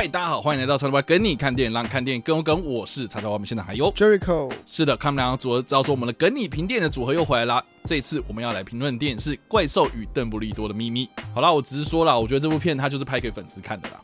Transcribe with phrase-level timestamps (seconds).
[0.00, 2.64] 嗨，大家好，欢迎来到叉叉 Y 跟你看电影，让看电影更有梗。
[2.64, 4.50] 我是叉叉 Y，我们现在还有 Jericho。
[4.64, 7.62] 是的，看我们两个组合，知道说我们的跟你评电影的组合又回来了。
[7.84, 11.04] 这一次我们要来评论电影是《怪兽与邓布利多的秘密》。
[11.34, 14.00] 好啦，我只是说了，我觉得这部片它就是拍给粉丝看的啦。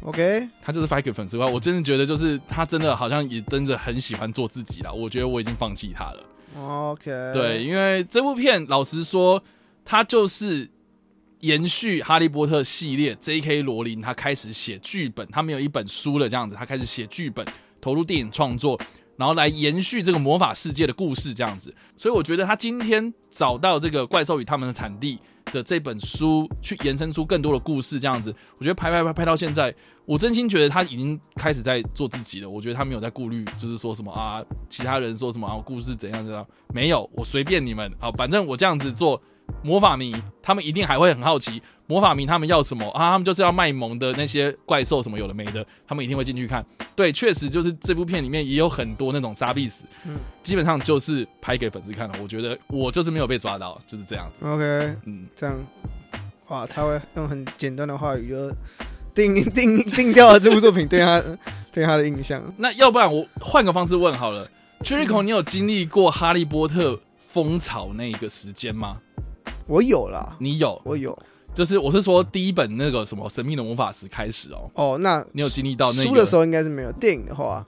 [0.00, 1.52] OK，他就是拍给粉丝看。
[1.52, 4.90] 我真的觉得就是他真的好像也真的很喜欢做自己啦。
[4.90, 6.24] 我觉得我已经放弃他了。
[6.58, 9.44] OK，对，因为这部片老实说，
[9.84, 10.70] 他就是。
[11.46, 13.62] 延续《哈利波特》系列，J.K.
[13.62, 17.46] 罗琳他开始写剧本，他没有一本书了这样子，他开始写剧本，
[17.80, 18.76] 投入电影创作，
[19.16, 21.72] 然后来延续这个魔法世界的故事这样子。
[21.96, 25.20] 所以我觉得他今天找到这个《怪兽与他们的产地》
[25.52, 29.72] 的这本书，去延伸出更多的故事这样子，我觉得拍拍拍拍到现在，
[30.04, 32.50] 我真心觉得他已经开始在做自己了。
[32.50, 39.22] 我觉得他没有在顾虑，就是说什么啊，其他人说什么啊，故事怎样怎样，没有，我随便你们啊，反正我这样子做。
[39.62, 43.10] 魔法迷他们一定还会很好奇，魔法迷他们要什么啊？
[43.10, 46.64] 他们就是要卖萌的那些怪兽什么有的没的，他们一定会进去看。
[46.94, 52.18] 对，确实就是这部片里面也有很多那种杀必死，嗯，基本上就是拍给粉丝看的。
[52.22, 54.46] 我觉得我就是没有被抓到，就是这样子。
[54.46, 55.56] OK，嗯，这样，
[56.48, 58.50] 哇，他会用很简单的话语就
[59.14, 61.22] 定 定定掉了这部作品对他
[61.72, 62.42] 对他的印象。
[62.56, 64.48] 那要不然我换个方式问好了
[64.80, 68.98] ，Jericho，你有经历过哈利波特风潮那个时间吗？
[69.66, 71.16] 我有了，你有，我有，
[71.54, 74.70] 就是我是说第一本那个什么神秘的魔法石开始哦。
[74.74, 77.66] 哦，那你有经历到那个书的时候应该是没有，电影的话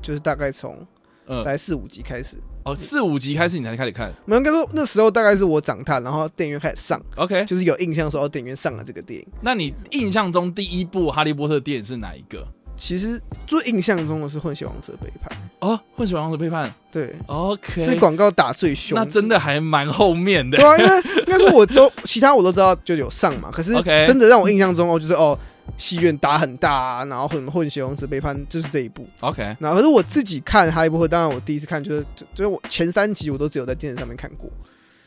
[0.00, 0.86] 就是大概从
[1.26, 2.36] 大概四五集开始。
[2.64, 4.12] 哦，四五集开始你才开始看？
[4.26, 7.00] 没有，应该说那时候大概是我长大，然后电影院开始上。
[7.16, 9.26] OK，就是有印象说电影院上了这个电影。
[9.40, 12.46] 那你印象中第一部哈利波特电影是哪一个？
[12.80, 20.56] 其实最印象中的是《混血王子背叛》哦，《混血王子背叛》对，OK，是广告打最凶，那真的还蛮后面的。
[20.56, 23.74] 对啊，因为应该说我都 其他我都知道就有上嘛，可是
[24.06, 25.38] 真的让我印象中哦，就是哦，
[25.76, 29.54] 戏院打很大啊，然后混混血王子背叛就是这一部，OK。
[29.60, 32.02] 那可是我自己看哈利波特，当然我第一次看就是
[32.34, 34.50] 就是我前三集我都只有在电视上面看过，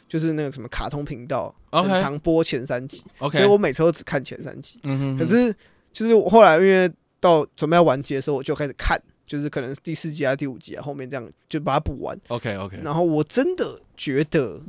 [0.08, 4.80] 就是那个什么卡通频道很常播前三集，OK，所以我每次都只看前三集。
[4.84, 5.52] 嗯哼，可是
[5.92, 6.88] 就是我后来因为。
[7.24, 12.20] 到准备要完结的时候，我就开始看，就是可能第四集啊、第五集啊，后面这样就把它补完。
[12.28, 12.78] OK OK。
[12.84, 14.62] 然后我真的觉得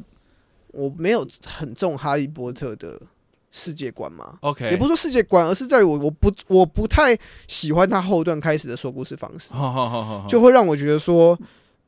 [0.68, 3.02] 我没有很重哈利波特的
[3.50, 4.38] 世界观嘛。
[4.42, 4.70] OK。
[4.70, 9.52] 也不是说世界观，而是在于我我不我不太喜欢他后段开始的说故事方式。
[10.30, 11.36] 就会让我觉得说，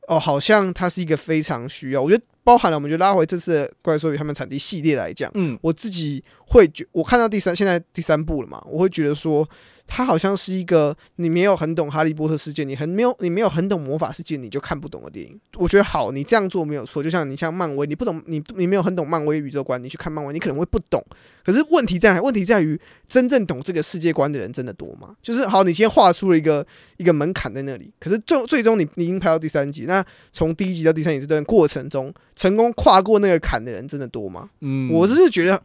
[0.09, 2.01] 哦，好像他是一个非常需要。
[2.01, 9.47] 我觉得包含了，我们就拉回这次怪兽与他们产地系列来讲，嗯，我自己会觉，我看到第三，现在第三部了嘛，我会觉得说。
[9.87, 15.39] 它好像是一个你没有很懂哈利波特世界，你很没有你没有很懂魔法世界，你就看不懂的电影。
[15.55, 17.01] 我觉得好，你这样做没有错。
[17.01, 21.03] 就像你像漫威，你不懂你你没有很懂漫威宇宙观，你去看漫威，你可能会不懂。
[21.43, 22.21] 可是问题在哪？
[22.21, 25.15] 问题在于真正懂这个世界观的人真的多吗？
[25.23, 26.65] 就是好，你先画出了一个
[26.97, 34.49] 一个门槛在那里，可是最最终你你已经拍到第三集，那从第一集到第三集这段过程中，成功跨过那个坎的人真的多吗？
[34.59, 35.61] 嗯，我是觉得。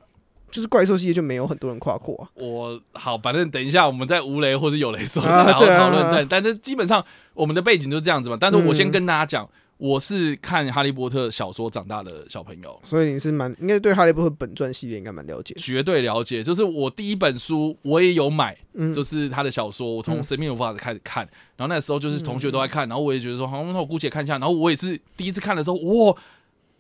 [0.53, 2.31] 就是怪兽系列就没有很多人跨过啊。
[2.35, 6.13] 我好，反正等一下我们在无雷或者有雷时候然后讨论。
[6.13, 7.05] 但但是基本上
[7.35, 8.37] 我们的背景就是这样子嘛。
[8.39, 9.49] 但是我先跟大家讲，
[9.79, 15.55] 我是看哈利波特小说长大的小朋友，所以你是蛮应该对哈利波特本传系列应该蛮了解。
[15.57, 18.57] 绝对了解，就是我第一本书我也有买，
[18.95, 21.27] 就是他的小说，我从神秘魔法开始看，
[21.57, 24.35] 然后那时候就是同学都在看，然后我也觉得说，好，那我姑且看一下。
[24.35, 26.15] 然后我也是第一次看的时候，哇，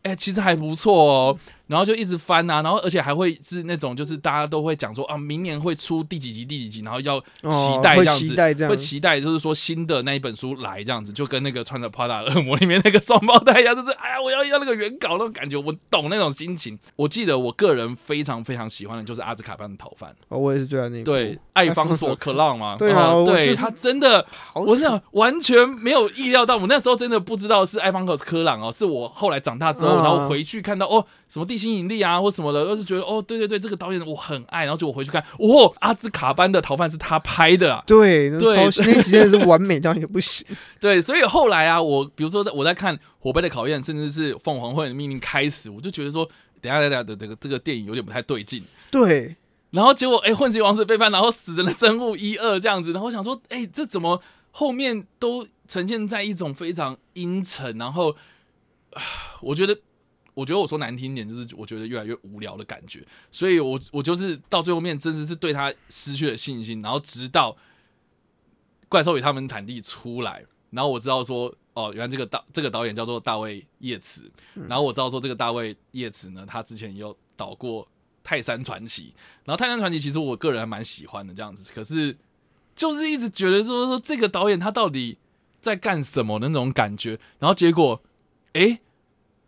[0.02, 1.38] 哎，其实还不错哦。
[1.72, 16.78] 然后就一直翻啊，然后而且还会是那种，就是大家都会讲说啊，明年会出第几集第几集，然后要期待这样子，哦、会期待这样，会期待就是说新的那一本书来这样子，就跟那个穿着 Prada 恶魔里面那个双胞胎一样，就是哎呀，我要要那个原稿那种感觉，我懂那种心情。
[16.96, 24.24] 我记得我个人非常非常喜欢的就是阿兹卡班的逃犯，哦，我也是最爱那个，对，艾方索克朗嘛， 对啊，对、就是、他真的，
[24.54, 32.52] 我是完全没有意料到，我那时候真的不知道是艾方索克朗哦，是我后来长大之后，然后回去看到哦，什么地心引力啊，或什么。
[32.52, 40.46] 的，就是觉得哦，对对对，这个导演我很爱，然后就我回去看，哦，阿兹卡班的逃犯是他拍的啊，对，那对， 那几真的是完美到一个不行，
[40.80, 46.28] 对，所以后来啊，我比如说我在看《火杯的考验》，甚至是《凤凰会的命令》开始，我就觉得说，
[46.60, 49.34] 等下等下的这个这个电影有点不太对劲，对，
[49.70, 54.20] 然后结果哎、欸，混血王子背叛，然后死神的生物一二这样子，然后我想说，哎、欸，这怎么
[54.50, 58.14] 后面都呈现在一种非常阴沉，然后
[59.40, 59.78] 我觉得，
[60.34, 67.56] 我觉得我说难听点，就是我觉得越来越无聊的感觉，所以我我就是到最后面，真的是对他失去了信心，然后直到
[68.88, 71.54] 怪兽与他们坦地出来，然后我知道说。
[71.74, 77.82] 哦，原来这个导这个导演叫做大卫叶茨，嗯、然后我知道说这个大卫叶茨呢，他之前也有导过
[78.22, 79.04] 《泰山传奇》，
[79.46, 82.14] 然后《泰山传奇》其实我个人还蛮喜欢的这样子，可是
[82.76, 85.16] 就是一直觉得说说这个导演他到底
[85.62, 88.02] 在干什么的那种感觉，然后结果，
[88.52, 88.78] 诶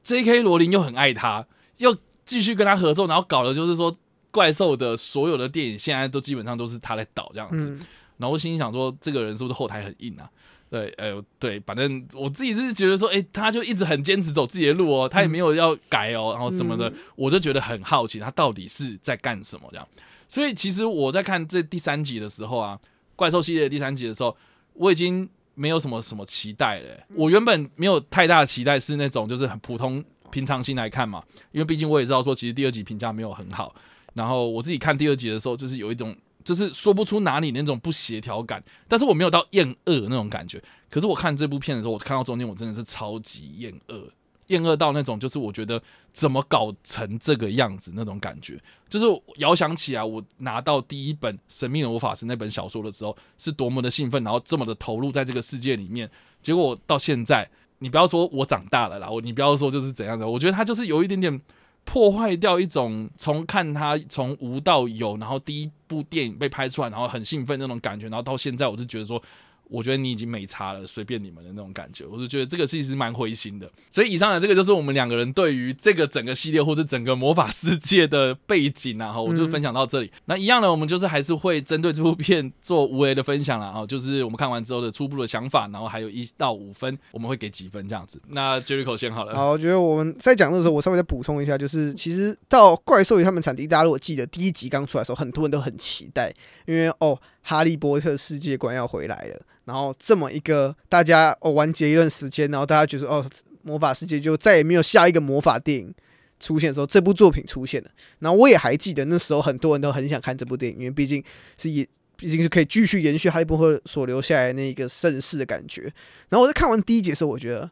[0.05, 0.43] ，J.K.
[0.43, 1.45] 罗琳又很爱他，
[1.79, 3.97] 又继续跟他合作，然后搞的就是说
[4.31, 7.81] 怪兽的所有的电影现在都基本上都是他在导这样子，嗯、
[8.19, 10.31] 然后我心里想说这个人是不是后台很硬啊？
[10.71, 19.87] 对，哎呦，对，反正我自己是觉得说，哎，他就一直很坚持走自己的路哦，他也没有要改哦，然后什么的，嗯、我就觉得很好奇，他到底是在干什么这样。
[20.27, 22.77] 所以其实我在看这第三集的时候啊，
[23.15, 24.37] 怪兽系列的第三集的时候，
[24.73, 27.01] 我已经没有什么什么期待了。
[27.15, 31.23] 我原本没有太大的期待，是那种就是很普通平常心来看嘛，
[31.53, 33.75] 因为毕竟我也知道说，其实第二集评价没有很好。
[34.15, 36.17] 然后我自己看第二集的时候，就是有一种。
[36.45, 40.63] 就是说不出哪里那种不协调感，但是我没有到厌恶那种感觉。
[40.91, 44.13] 可是我看这部片的时候，我看到中间我真的是超级厌恶，
[44.49, 45.83] 厌恶到那种就是我觉得
[46.13, 48.61] 怎么搞成这个样子那种感觉。
[48.89, 49.07] 就是
[49.37, 56.11] 遥想起来，我拿到第一本《神秘的魔法师》那本小说的时候，是多么的兴奋，然后这么的投入在这个世界里面。
[56.43, 57.49] 结果到现在，
[57.79, 61.41] 你不要说我长大了啦，我你不要说就是怎样的，我觉得他就是有一点点。
[61.87, 69.23] 破坏掉一种从看他从无到有，然后第一部电影被拍出来，然后很兴奋那种感觉，然后到现在我就觉得说。
[69.69, 73.71] 我觉得你已经没差了，随便你们的那种感觉，我就觉得这个其实蛮灰心的。
[73.91, 80.07] 所以以上的这个就是我们两个人对于这个整个系列或者整个魔法世界的背景啊，哈，我就分享到这里。
[80.07, 88.21] 嗯、那一样呢，我们就是还是会针对这部片做无为的分享了啊，就是我们看完之后的初步的想法，然后还有一到五分，我们会给几分这样子。
[88.29, 89.35] 那 Jericho 先好了。
[89.35, 96.33] 好，我觉得我们在讲的时候，我稍微再补充一下，就是其实到怪兽与他们产地，大家如果记得第一集刚出来的时候，很多人都很期待，
[96.67, 97.19] 因为哦。
[97.47, 103.25] 哈利波特世界观要回来了，然后这么一个大家哦完结一段时间，然后大家觉得哦
[103.63, 105.95] 魔法世界就再也没有下一个魔法电影
[106.41, 107.91] 出现的时候，这部作品出现了。
[108.19, 111.23] 然后我也还记得那时候很多人都很想看这部电影，因为毕竟
[111.59, 111.87] 是也
[112.17, 115.83] 毕竟是可以继续延续哈利波特所留下来的那个盛世的感觉。
[116.31, 117.71] 然后我在看完第一集的时候，我觉得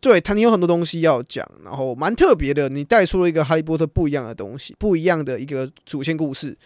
[0.00, 6.56] 对他你有很多东西要讲，然后蛮特别的，你带出了一个哈利波特不一样的东西，不一样的一个主线故事，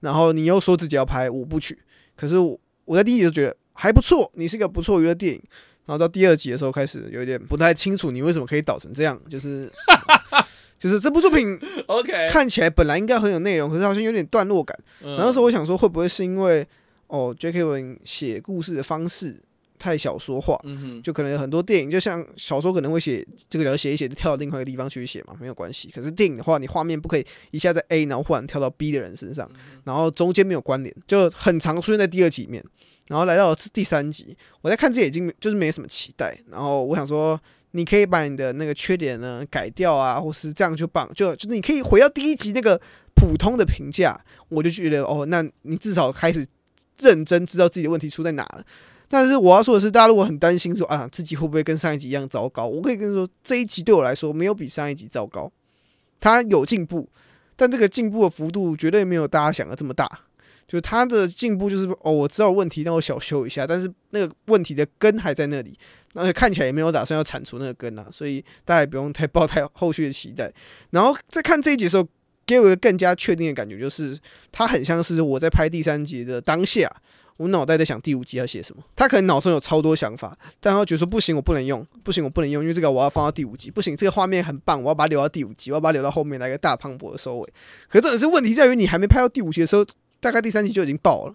[0.00, 1.78] 然后你又说自己要拍五部曲。
[2.18, 5.40] 可是我我在第一集就觉得还不错，你是一个不错娱乐电影。
[5.86, 9.72] 然后到第二集的时候开始有点不太清楚你为什么可以导成这样，就是
[10.78, 14.78] 就是这部作品 OK 看起来本来应该很有内容，可是好像有点段落感。
[15.00, 16.66] 然后那时候我想说会不会是因为
[17.06, 17.64] 哦，J.K.
[17.64, 19.40] 文写故事的方式。
[19.78, 25.90] 太小说化，嗯哼，就可能有很多电影，就像小说可能会写这个，要写一写就跳到另外一个地方去写嘛，没有关系。
[25.94, 29.48] 可是电影的话，你画面不可以一下在 A，然后忽然跳到 B 的人身上，
[29.84, 32.62] 然后中间没有关联，就很常出现在第二集里面。
[33.08, 36.38] 然后来到第三集，我在看这已经就是没什么期待。
[36.50, 42.78] 然后我想说，你可以把你的那个缺点呢改掉啊，或是这样就棒，就就是你可以回到第一集那个
[43.14, 44.14] 普通的评价，
[44.50, 46.46] 我就觉得哦，那你至少开始
[46.98, 48.62] 认真知道自己的问题出在哪了。
[49.08, 52.66] 但是我要说的是，大家如果很担心说啊，自己会不会跟上一集一样糟糕？
[52.66, 55.50] 我可以跟你说，这一集对我来说没有比上一集糟糕，
[56.20, 57.08] 它有进步，
[57.56, 60.06] 但这个进步的幅度绝对没有大家想的这么大。
[60.66, 65.72] 就是它的进步就是哦，我知道问题，让我小修一下，但是那个问题的根还在那里，
[66.12, 70.52] 而且看起来也没有打算要铲除那个根啊，所以大家也不用太抱太后续的期待。
[70.90, 72.06] 然后在看这一集的时候，
[72.44, 74.18] 给我一个更加确定的感觉，就是
[74.52, 76.86] 它很像是我在拍第三集的当下。
[77.38, 87.52] 我脑袋在想第五集要写什么，他可能脑中有超多想法，但他觉得说不行，我不能用，不行，我不能用，因为这个我要放到第五集，不行，这个画面很棒，我要把它留到第五集，我要把它留到后面来个大磅礴的收尾。
[87.88, 89.86] 可是这也是问题在于，你还没拍到第五集的时候，
[90.20, 91.34] 大概第三集就已经爆了，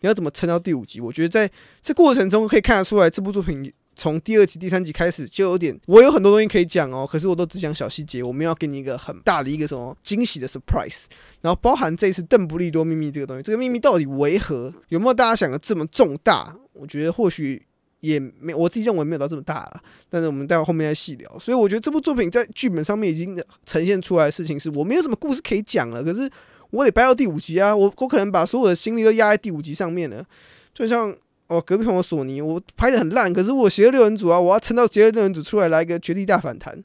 [0.00, 1.00] 你要怎么撑到第五集？
[1.00, 1.50] 我觉得在
[1.82, 3.72] 这过程中可以看得出来，这部作品。
[4.00, 11.04] 从第二集、第三集开始就有点，我有很多东西可以讲哦，可是我都只讲小细节，我没有要给你一个很大的一个什么惊喜的 surprise。
[11.42, 14.72] 然后包含这次邓布利多秘密这个东西，这个秘密到底为何？
[14.88, 16.56] 有没有大家想的这么重大？
[16.72, 17.62] 我觉得或许
[18.00, 19.82] 也没，我自己认为没有到这么大了。
[20.08, 21.38] 但是我们待会后面再细聊。
[21.38, 26.02] 所以我觉得这部作品在剧本上面已经呈现出来的事情是，我没有什么故事可以讲了。
[26.02, 26.26] 可是
[26.70, 30.24] 我得掰到第五集啊，我我可能把所有的心力都压在第五集上面了，
[30.72, 31.14] 就像。
[31.50, 36.80] 哦，隔壁朋友索尼，我拍的很烂，可是我邪恶六人组啊，我要撑到邪恶六人组出来来一个绝地大反弹，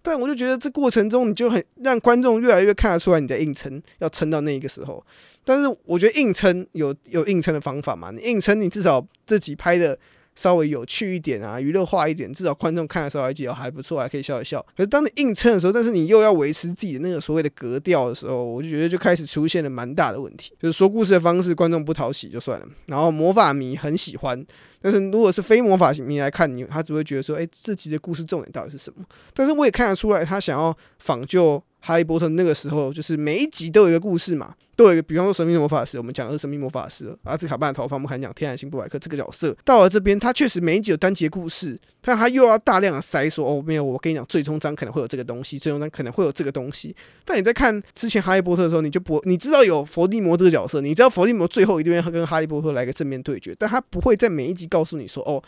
[0.00, 5.04] 但我就觉得这过程中你就很让观众越来越看得出来你在硬撑，要撑到那一个时候。
[5.44, 9.98] 但是我觉得硬撑有有硬撑的方法嘛，你硬撑你至少自己拍的。
[10.36, 14.64] 稍微有趣一点啊，娱乐化一点，至少观众看的时候还觉得还不错，还可以笑一笑。
[14.76, 20.52] 可是当你硬撑的时候，但是你又要维持自己的那个所谓的格调的时候，我就觉得就开始出现了蛮大的问题。
[20.60, 24.46] 就是说故事的方式，观众不讨喜就算了，然后魔法迷很喜欢，
[24.80, 29.04] 但是如果是非魔法迷来看你，他只会觉得说，哎，这集的故事重点到底是什么？
[29.32, 31.62] 但是我也看得出来，他想要仿旧。
[31.80, 39.56] 哈利波特那个时候，就是每一集都有一个故事嘛，都有一个，比方说神秘魔法师，我们讲的是神秘魔法师，阿兹卡班的逃犯，我们还讲天然星布莱克这个角色。
[39.64, 46.94] 到了这边，他确实每一集有单集的故事，但他又要大量的塞说，哦，没有，我跟你讲，最终章可能会有这个东西，最终章可能会有这个东西。
[47.24, 55.40] 但你在看之前哈利波特的时候，你就不，你知道有伏地魔这个角色，你知道伏地魔最后一定会跟哈利波特来个正面对决，但他不会在每一集告诉你说，哦，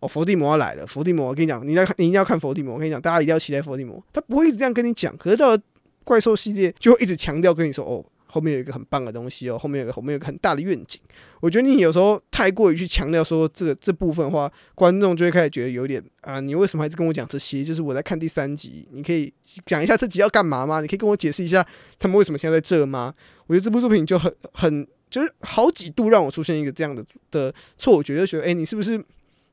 [0.00, 5.16] 哦，伏地魔要来了，伏地魔，我跟你讲，你要看，你一定要看伏地魔，我跟你讲，大家一定要期待伏地魔，他不会一直这样跟你讲。
[5.16, 5.58] 可是到了
[6.06, 11.00] 怪兽系列就会一直强调跟你说哦，后面有一个很棒的东西哦，后面有个后面有个很大的愿景。
[11.40, 17.64] 我觉得你有时候太过于去强调说这个这部分的话，观众就会开始觉得有点啊，你为什么还是跟我讲这些？
[17.64, 19.34] 就是我在看第三集，你可以
[19.64, 20.80] 讲一下这集要干嘛吗？
[20.80, 21.66] 你可以跟我解释一下
[21.98, 23.12] 他们为什么现在在这吗？
[23.48, 29.02] 我觉得这部作品就很很就是好几度让我出现一个这样的的错觉，就觉得哎，你是不是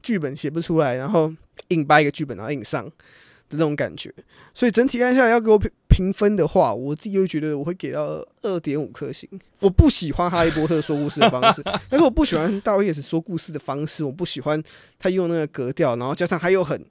[0.04, 1.34] 剧本写不出来，然后
[1.70, 2.88] 硬掰一个剧本然后硬上。
[3.58, 4.14] 这种感觉，
[4.54, 9.30] 所以整体看下来要给我评评分的话，我自己会觉得我会给到二点五颗星。
[9.60, 14.62] 我不喜欢哈利波特说故事的方式， 但是我不喜欢大卫也是说故事的方式，我不喜欢
[14.98, 16.86] 他用那个格调，然后加上还有很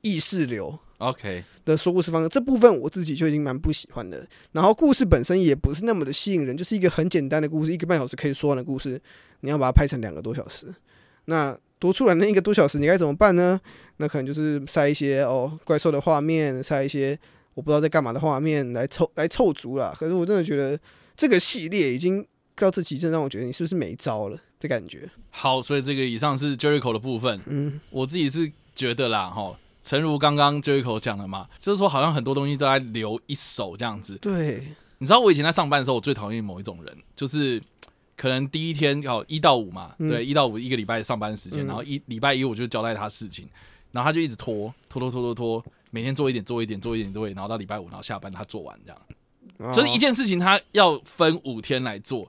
[0.00, 4.26] 意识流，OK 的说故事方式，这部分我自己就已经蛮不喜欢的。
[4.52, 9.00] 然后故事本身也不是那么的吸引人，就是一个很简单的故事，一个半小时可以说完的故事，
[9.40, 10.74] 你要把它拍成两个多小时，
[11.26, 11.56] 那。
[11.78, 13.60] 多出来那一个多小时，你该怎么办呢？
[13.98, 17.18] 那可能就是塞一些哦怪兽的画面，塞一些
[17.54, 19.94] 我不知道在干嘛的画面来凑来凑足了。
[19.98, 20.78] 可是我真的觉得
[21.16, 25.08] 这个系列已经到这极致，让我觉得你是不是没招了的感觉。
[25.30, 27.40] 好，所以这个以上是 Jericho 的部分。
[27.46, 34.16] 嗯，我自己是觉得啦，哈，诚如刚刚 Jericho 讲的嘛，就是说好像很多东西都在留一手这样子。
[34.16, 34.62] 对，
[34.98, 37.62] 你知道我以前在上班的时候，我最讨厌某一种人，就是。
[38.16, 43.46] 可能第一天哦，一到五嘛，嗯、对，一到五一个礼拜上班时间，嗯、然后一礼拜一我就交代他事情，
[43.92, 48.92] 然后他就一直拖拖拖拖拖拖，每天做一点做一点做一点做一点，然后到礼拜五然后下班他做完这
[49.60, 52.26] 样，就是一件事情他要分五天来做，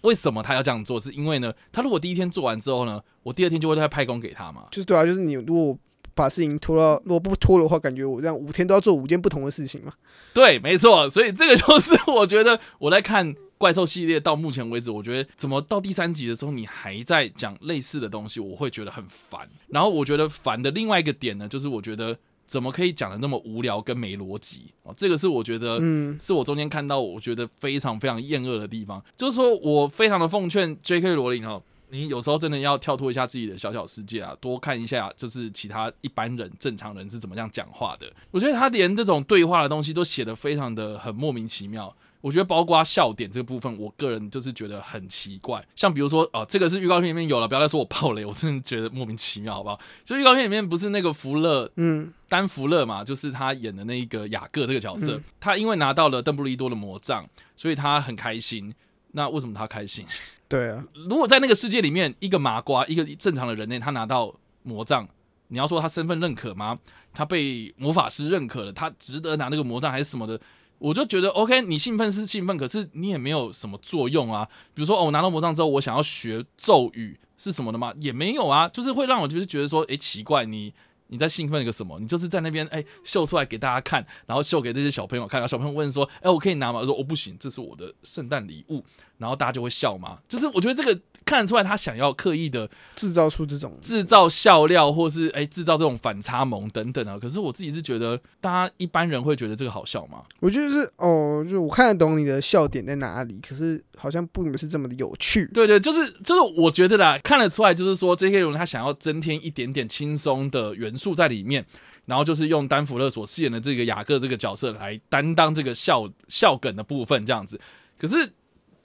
[0.00, 0.98] 为什么他要这样做？
[0.98, 5.78] 是因为呢，他如果第一天做完之后呢，我第二天就会再派工给他嘛，就是对啊，就是你如果
[6.14, 9.92] 把事情拖到，如果不拖的话，感觉我这样五天都要做五件不同的事情嘛，
[10.32, 13.36] 对，没错，所以这个就是我觉得我在看。
[13.58, 19.48] 怪兽系列到目前为止，我觉得怎么到第三集的时候，你还在讲类似的东西，我会觉得很烦。
[19.68, 29.02] 然后我觉得烦的另外一个点呢，就是我觉得怎么可以讲的那么无聊跟没逻辑哦，这个是我觉得，嗯，是我中间看到我觉得非常非常厌恶的地方。
[29.16, 31.14] 就是说我非常的奉劝 J.K.
[31.14, 38.06] 罗琳哦，你有时候真的要跳脱一下自己的小小世界啊，多看一下就是其他一般人正常人是怎么样讲话的。
[38.30, 41.94] 我觉得他连这种对话的东西都写得非常的很莫名其妙。
[42.26, 45.64] 我觉得包括笑点这个部分，我个人就是觉得很奇怪。
[45.76, 49.78] 像比如说，哦，这个是预告片里面有了，不要再说我爆雷，我真的觉得莫名其妙，好不好？
[50.04, 57.24] 就预告片里面不是那个福勒，嗯，丹福勒嘛，就是他演的那一个雅各这个角色，嗯、他因为拿到了邓布利多的魔杖，
[57.56, 58.74] 所以他很开心。
[59.12, 60.04] 那为什么他开心？
[60.48, 65.08] 对啊，如果在那个世界里面，一个麻瓜，一个正常的人类，他拿到魔杖，
[65.46, 66.76] 你要说他身份认可吗？
[67.14, 70.40] 他被魔法师认可了，他值得拿那个魔杖还是什么的？
[70.78, 74.46] 我就觉得，OK，你兴奋是兴奋，可是你也没有什么作用啊。
[74.74, 77.92] 比如说，哦，我拿到魔杖之后，我想要学咒语是什么的吗？
[78.00, 80.72] 也没有啊，就是会让我就是觉得说，诶，奇怪，你
[81.08, 81.98] 你在兴奋一个什么？
[82.00, 86.80] 你就是在那边，哎，秀出来给大家看，然后秀给这些小朋友看，然后小朋友问说，哎，我可以拿吗？
[86.80, 88.84] 我说，我不行，这是我的圣诞礼物，
[89.18, 90.18] 然后大家就会笑嘛。
[90.28, 91.00] 就是我觉得这个。
[91.24, 97.18] 看得出来，他想要刻意的制造出这种制造笑料，或是哎制造这种反差萌等等啊。
[97.20, 100.22] 可是我自己是觉得，大家一般人会觉得这个好笑吗？
[100.38, 105.44] 我觉得是哦，就我看得懂你的笑点在哪里，可是好像并不是这么的有趣。
[105.52, 111.64] 对对，就是就是，我觉得啦，看得出来，就是说这些人他想要增添一点点轻松的元素在里面，
[112.06, 117.60] 然后就是用丹佛勒所饰演的这个雅各这个角色来担当这个笑笑梗的部分，这样子。
[117.98, 118.32] 可是。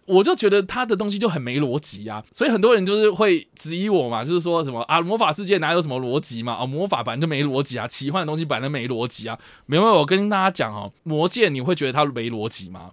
[0.07, 6.53] 我就觉得他的东西就很没逻辑啊，所以很多人就是会质疑我嘛，就是说什么啊，魔法世界哪有什么逻辑嘛？
[6.53, 9.39] 啊，魔法本来就没逻辑啊，奇幻的东西本来就没逻辑啊。
[9.67, 12.91] 没有，我跟大家讲哦，魔戒你会觉得它没逻辑吗？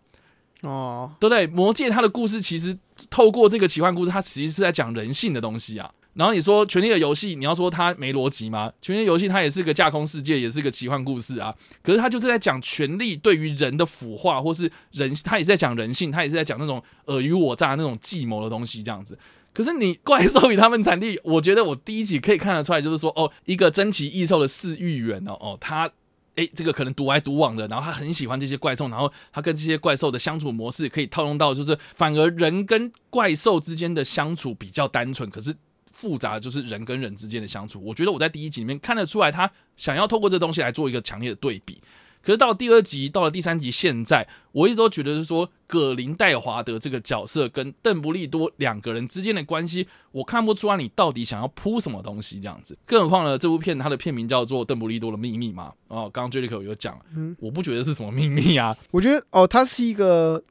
[0.63, 1.47] 哦，对不对？
[1.49, 2.79] 魔戒它的故事其实
[3.11, 5.91] 透过这个奇幻故事，它其实是在讲人性的东西啊。
[6.19, 8.69] 然后你说《权力的游戏》，你要说它没逻辑吗？
[8.83, 11.55] 《权力的游戏》它也是个架空世界，也是个奇幻故事啊。
[11.81, 19.17] 可是它就是在讲权力对于人的腐化，或是人，它也是在讲人性，它也是在讲那种尔虞我诈那种计谋的东西，这样子。
[19.53, 25.89] 可是你怪兽与他们产地，我觉得我第一集可以看得出来，就是说哦，一个珍奇异兽的饲育员哦哦，他
[26.35, 35.55] 诶，这个可能独来独往的，然后他很喜欢这些怪兽，然后他跟这些怪兽的相处模式可以套用到，就是反而人跟怪兽之间的相处比较单纯，可是
[35.99, 37.83] 复杂的就是人跟人之间的相处。
[37.85, 41.83] 我觉得我在第一集里面看得出来，他想要透过这东西来做一个强烈的对比。
[42.23, 52.79] 可是到第二集，到了第三集，现在我一直都觉得是说，葛林戴华德这个角色跟邓布利多两个人之间的关系，我看不出来你到底想要铺什么东西这样子。
[52.87, 55.73] 更何况呢，这部片它的片名叫做《邓布利多的秘密》嘛。
[55.89, 60.45] 哦，刚刚 Jellicoe 有讲，嗯，我不觉得是什么秘密啊，我觉得哦，它是一个。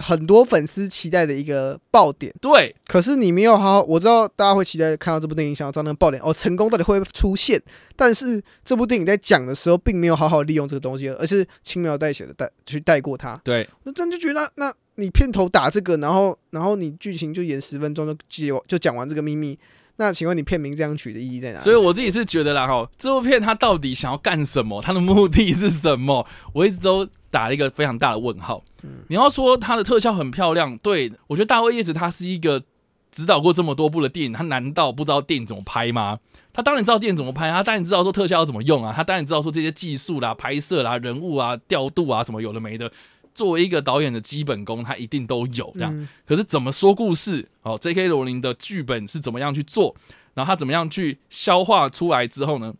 [0.00, 2.74] 很多粉丝期待的一个爆点，对。
[2.86, 7.60] 可是你没有好好，我知道大家会期待看到这部电影，想要知道那个爆点哦，成功到底会不会出现？
[7.94, 13.38] 但是这部电影在讲的时候，并没有好好利用这个东西，而是轻描淡写的带去带过它。
[13.44, 19.58] 对，那这样就觉得，那你片头打这个，然后然后你剧情就演十分钟就接就讲完这个秘密，
[19.96, 21.62] 那请问你片名这样取的意义在哪里？
[21.62, 24.80] 所以我自己是觉得啦，哈，这部片它到底想要干什么？
[24.80, 26.26] 它的目的是什么？
[26.54, 27.06] 我一直都。
[27.32, 28.60] 打了一个非常大的问号。
[29.08, 32.62] 你要说它的特效很漂亮，对，我觉得大卫叶子他是一个
[33.10, 36.18] 指导过这么多部的电影，他难道不知道电影怎么拍吗？
[36.52, 42.90] 他当然知道电影怎么拍，他当然知道说特效要怎么用啊，他当然知道说这些技术啦、拍摄啦、人物啊、调度啊什么有的没的，
[43.34, 46.08] 作为一个导演的基本功，他一定都有这样。
[46.26, 47.48] 可是怎么说故事？
[47.62, 48.08] 哦，J.K.
[48.08, 49.94] 罗琳的剧本是怎么样去做？
[50.34, 52.74] 然后他怎么样去消化出来之后呢？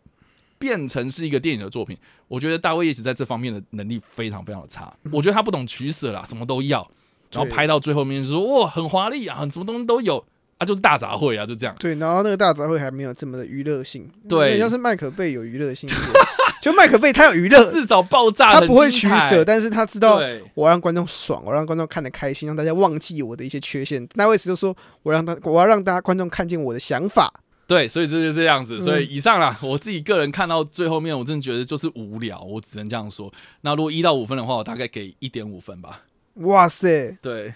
[0.61, 4.93] 变成是一个电影的作品，我觉得大卫叶子在这方面的能力非常非常的差。
[5.11, 6.87] 我觉得他不懂取舍啦，什么都要，
[7.31, 10.23] 然后拍到最后面就说哇很华丽啊，什么东西都有
[10.59, 11.75] 啊，就是大杂烩啊，就这样。
[11.79, 14.07] 对，然后那个大杂烩还没有这么的娱乐性。
[14.29, 15.89] 对，像是麦可贝有娱乐性，
[16.61, 20.21] 就麦可贝他有娱乐，至少爆炸，他不会取舍，但是他知道
[20.53, 24.05] 我让观众爽，我让观众看得开心，让大家忘记我的一些缺陷。
[24.07, 27.33] 大卫叶子就说我让他，我要让大家观众看见我的想法。
[27.71, 28.81] 对，所以这就这样子。
[28.81, 33.31] 所以以上啦，我自己个人看到最后面，我真的觉得就是无聊，我只能这样说。
[33.61, 36.01] 那如果一到五分的话，我大概给一点五分吧。
[36.33, 37.53] 哇塞，对，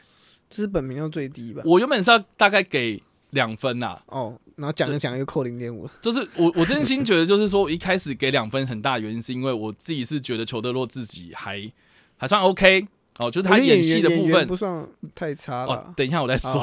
[0.50, 1.62] 这是本名要最低吧？
[1.66, 4.00] 我原本是要大概给两分呐。
[4.06, 5.86] 哦，然后讲着讲着又扣零点五。
[6.02, 11.70] 就是我我真心觉得，就是说我一开始给两分，很大原因是因为我自己是觉得裘德洛自己还
[12.16, 12.88] 还算 OK。
[13.18, 15.74] 哦，就是他演戏的部分不算太差了。
[15.74, 16.62] 哦，等一下我再说。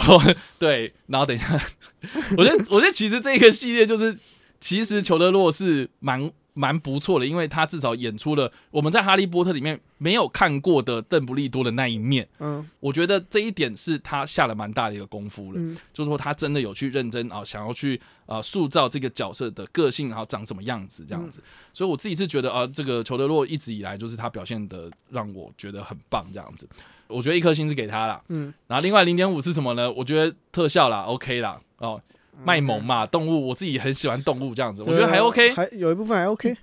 [0.58, 1.60] 对，然后等一下，
[2.36, 4.16] 我觉得我觉得其实这个系列就是，
[4.60, 6.30] 其实裘德洛是蛮。
[6.54, 12.28] 蛮不错的，因为他至少演出了我们在《哈利波特》里面没有看过的邓布利多的那一面。
[12.38, 15.58] 嗯，我觉得这一点是他下了蛮大的一个功夫了。
[15.58, 21.40] 嗯，就是说他真的有去认真啊，想要去啊塑造这个角色的个性，然后长什么样子这样子。
[21.40, 26.68] 嗯，所以我自己是觉得啊，这个裘德洛一直以来就是他表现的让我觉得很棒这样子。
[27.08, 28.22] 我觉得一颗星是给他了。
[28.28, 29.90] 嗯，然后另外零点五是什么呢？
[29.90, 32.00] 我觉得特效啦，OK 啦，哦。
[32.44, 36.57] 卖萌嘛，动物，我自己很喜欢动物这样子，我觉得还 OK，还有一部分还 OK，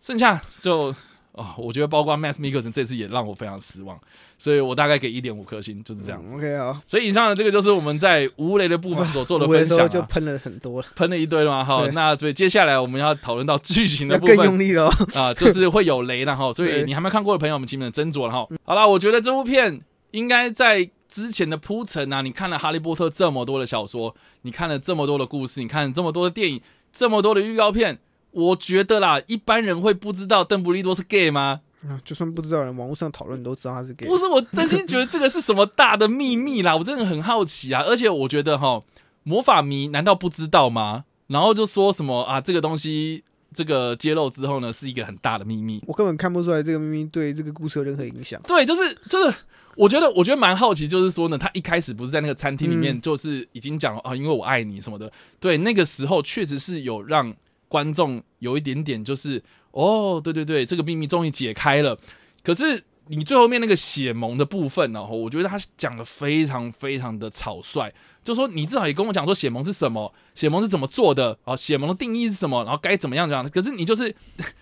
[0.00, 0.94] 剩下就
[1.32, 3.98] 哦，我觉得包括 Mads Mikkelsen 这次也让我非常失望，
[4.36, 6.34] 所以我大概给一点五颗星，就是这样子。
[6.36, 11.64] OK 啊，所以以上的这个就是我们在无雷的部分所做的分享啊，就喷了很多，喷了一堆了嘛。
[11.64, 16.52] 哈，那所以接下来我们要讨论到剧情的部分，更用力了啊，就是会有雷了哈。
[16.52, 18.46] 所以你还没看过的朋友们，请你们斟酌了哈。
[18.64, 20.88] 好了，我觉得这部片应该在。
[21.12, 27.98] 之前的铺陈啊，你看了《哈利波特》这么多的小说，你看了这么多的故事，你看了这么多的电影，这么多的预告片，
[28.30, 31.60] 我觉得啦，一般人会不知道邓布利多是 gay 吗？
[32.02, 34.06] 就算不知道，人网络上讨论都知道他是 gay。
[34.06, 37.82] 不是，我真心觉得这个是什么大的秘密啦，我真的很好奇啊。
[37.86, 38.80] 而且我觉得哈，
[39.22, 41.04] 魔法迷难道不知道吗？
[41.26, 43.22] 然后就说什么啊，这个东西
[43.54, 45.82] 这个揭露之后呢，是一个很大的秘密。
[45.86, 48.40] 我根本看不出来这个秘密对这个故事有任何影响。
[48.46, 49.34] 对，就是就是。
[49.74, 55.10] 我觉得，我觉得蛮好奇，就是说呢，他一开始不是在那个餐厅里面，就是已经讲了啊，因为我爱你什么的。
[55.40, 57.34] 对，那个时候确实是有让
[57.68, 61.98] 观众有一点点，就是哦，对对对，这个秘密终于解开了。
[62.44, 67.90] 可是你最后面那个血盟的部分呢，我觉得他讲的非常非常的草率，
[68.24, 73.48] 就说你至少也跟我讲说血盟是什么，血盟是怎么做的，啊，血盟的定义是什么，然后该怎么样怎样。
[73.48, 74.14] 可是你就是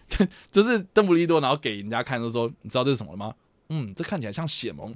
[0.50, 3.34] 就是邓布利多，然后给人家看，就说你知道这是什么吗？
[3.68, 4.94] 嗯，这看起来像血盟，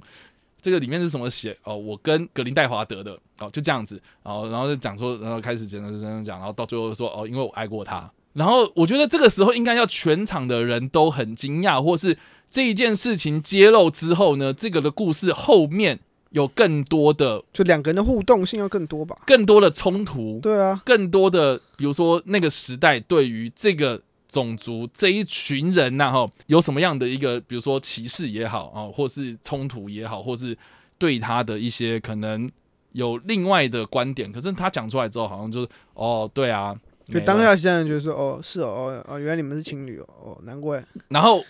[0.61, 1.57] 这个里面是什么血？
[1.63, 8.11] 哦，我跟格林戴华德的哦，就这样子，然后然后就讲说，然后开始讲讲讲讲，然后到最后说哦，因为我爱过他。
[8.33, 12.17] 然后我觉得这个时候应该要全场的人都很惊讶，或是
[12.51, 16.01] 这一件事情揭露之后呢，这个的故事后面
[16.35, 30.57] 有更多的，就两个人的互动性要更多吧，更多的冲突，对啊，更多的，比如说那个时代对于这个种族这一群人呐，哈，有什么样的一个，比如说歧视也好啊，或是冲突也好，或是
[30.97, 32.51] 对他的一些可能
[32.91, 40.83] 有另外的观点，可是他讲出来之后，好像就是哦，对啊，就当下现在就是说，哦，是哦，哦，哦，原来你们是情侣哦，哦，难怪。
[41.07, 41.41] 然后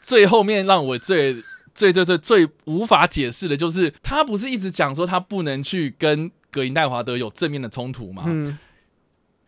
[0.00, 1.34] 最后面让我最。
[1.74, 8.24] 最最最最无法解释的就是，他不是一直讲说他不能去跟格林戴华德有正面的冲突吗？
[8.26, 8.58] 嗯，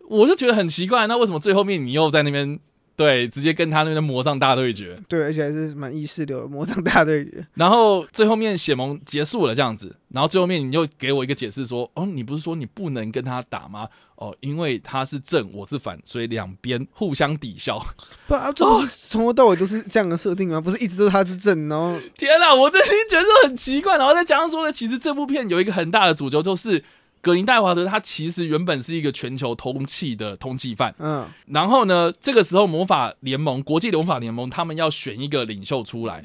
[0.08, 2.58] 我就觉得很奇怪，那为什么最后面你又在那边
[2.96, 4.98] 对直接跟他那边魔杖大对决？
[5.08, 7.46] 对，而且还是蛮意识流的魔杖大对决。
[7.54, 13.88] 然后最后面血盟结束了这样子，然后最后面你又给我一个解释说，哦，你不是说你不能跟他打吗？
[14.16, 17.84] 哦，因为他是正，我是反，所以两边互相抵消。
[18.28, 20.60] 不啊，这不是从头到尾都是这样的设定吗？
[20.60, 23.98] 不是一直都是他是正，然后天哪，我真心觉得很奇怪。
[23.98, 26.84] 然后再加上说呢，其实这部片有一个很大的主轴，就是
[27.22, 30.94] 格林戴华德他其实原本是一个全球通缉的通缉犯。
[30.98, 36.22] 嗯，然后呢，这个时候魔法联盟、国际魔法联盟他们要选一个领袖出来，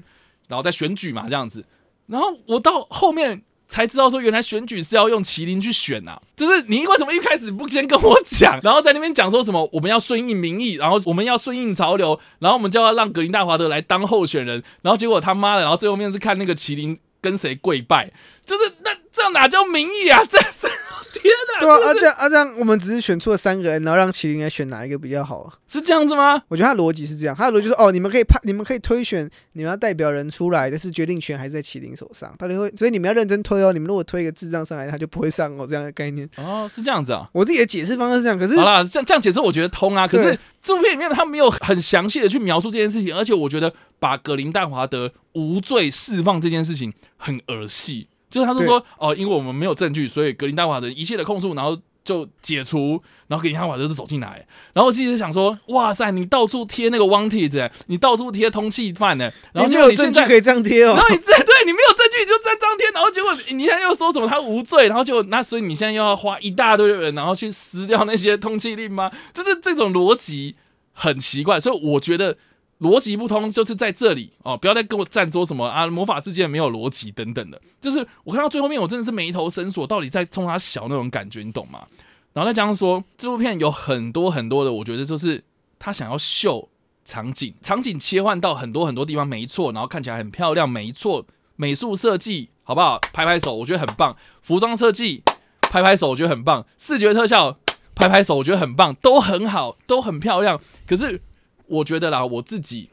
[0.49, 1.63] 然后再选举嘛，这样子。
[2.07, 3.43] 然后我到后面。
[3.69, 18.09] 才知道说，原来选举是要用麒麟去选呐、啊，就是你为什么一开始不先跟我讲，然后在那边讲说什么我们要顺应民意，然后我们要顺应潮流，然后我们就要让格林戴华德来当候选人，然后结果他妈的，然后最后面是看那个麒麟跟谁跪拜，
[18.45, 20.23] 就是那这样哪叫民意啊？
[20.29, 20.67] 这是。
[21.13, 21.59] 天哪！
[21.59, 25.53] 对啊，啊这样啊这样，我们只是选出了三个人，然后让麒麟来选哪一个比较好啊？
[25.67, 26.39] 是这样子吗？
[26.47, 32.31] 我觉得他的逻辑是这样，他的逻辑就是哦，你们可以派，你们可以推选你们要代表人出来，但是决定权还是在麒麟手上。
[32.37, 33.73] 到底会，所以你们要认真推哦。
[33.73, 35.65] 你们如果推一个智障上来，他就不会上哦。
[35.67, 37.27] 这样的概念哦，是这样子啊。
[37.33, 40.07] 我自己的解释方式是这样，可是好啦，这样这样解释我觉得通啊。
[40.07, 48.09] 可是这部片里面他没有很详细的去描述这件事情，而且我觉得把格林戴华德无罪释放这件事情很儿戏。
[48.29, 69.11] 就是他是说哦，因为我们没有证据，所以格林戴华的一切的控诉，然后就解除，然后格林戴华就是走进来，然后我自己就想说，哇塞，你到处贴那个 wanted，你到处贴通缉犯呢，然后你没有证据可以这样贴哦，然后你这对你没有证据你就这样贴，然后结果你现在又说什么他无罪，然后就那所以你现在又要花一大堆人，然后去撕掉那些通缉令吗？
[69.33, 70.55] 就是这种逻辑
[70.91, 72.37] 很奇怪，所以我觉得。
[72.79, 77.59] 逻辑不通就是在这里哦，不要再跟我站说什么啊，魔法世界没有逻辑等等的。
[77.81, 81.87] 就是我看到最后面，我真的是眉头深锁，到底在冲他小那种感觉，你懂吗？
[82.33, 85.43] 然后再加上说，这部片有很多很多的，我觉得就是
[85.79, 86.69] 他想要秀
[87.03, 92.99] 场景，场景切换到很多很多地方，没错，然后看起来很漂亮，没错，美术设计好不好？
[93.11, 94.15] 拍拍手，我觉得很棒。
[94.43, 95.23] 服装设计，
[95.61, 96.63] 拍拍手，我觉得很棒。
[96.77, 97.57] 视觉特效，
[97.95, 100.61] 拍拍手，我觉得很棒，都很好，都很漂亮。
[100.85, 101.19] 可是。
[101.67, 102.89] 我觉得啦，我自己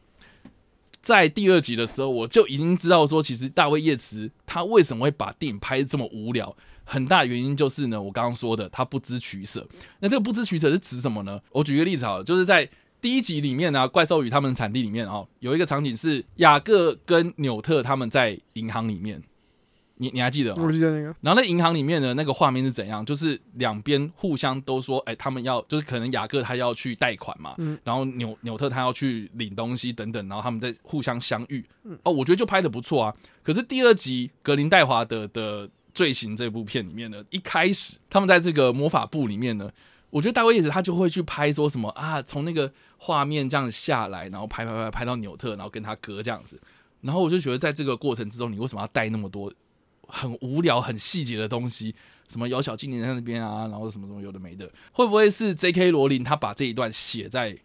[1.01, 9.67] 在第二集的时候，我就已经知道说，其实大卫叶茨他为什么会把电影拍得这么无聊，很大原因就是呢，我刚刚说的，他不知取舍。
[10.01, 11.41] 那这个不知取舍是指什么呢？
[11.51, 12.69] 我举个例子啊，就是在
[13.01, 19.23] 第一集里面呢，啊，怪兽与他们产地里面啊，有一个场景是雅各跟纽特他们在银行里面。
[19.97, 20.63] 你你还记得吗？
[20.65, 21.15] 我记得那个。
[21.21, 23.05] 然后那银行里面的那个画面是怎样？
[23.07, 31.65] 就是两边互相都说，哎，他们要就是可能雅各他要去贷款嘛，嗯，然后纽纽特他要去领东西等等，然后他们在互相相遇。
[31.85, 33.15] 嗯，哦，我觉得就拍的不错啊。
[33.43, 39.71] 可是第二集格林戴华德的罪行这部片里面呢，一开始他们在这个魔法部里面呢，
[40.11, 46.61] 我觉得大卫叶子他就会去拍说什么啊，从那个画面这样下来，然后拍拍拍拍到纽特，然后跟他哥这样子。
[47.01, 49.53] 然后我就觉得在这个过程之中，你为什么要带那么多？
[50.09, 51.95] 很无聊、很细节的东西，
[52.29, 55.91] 什么有小精灵在那边啊，然后什么什么有的没的，会不会是 J.K.
[55.91, 57.59] 罗琳他把这一段写在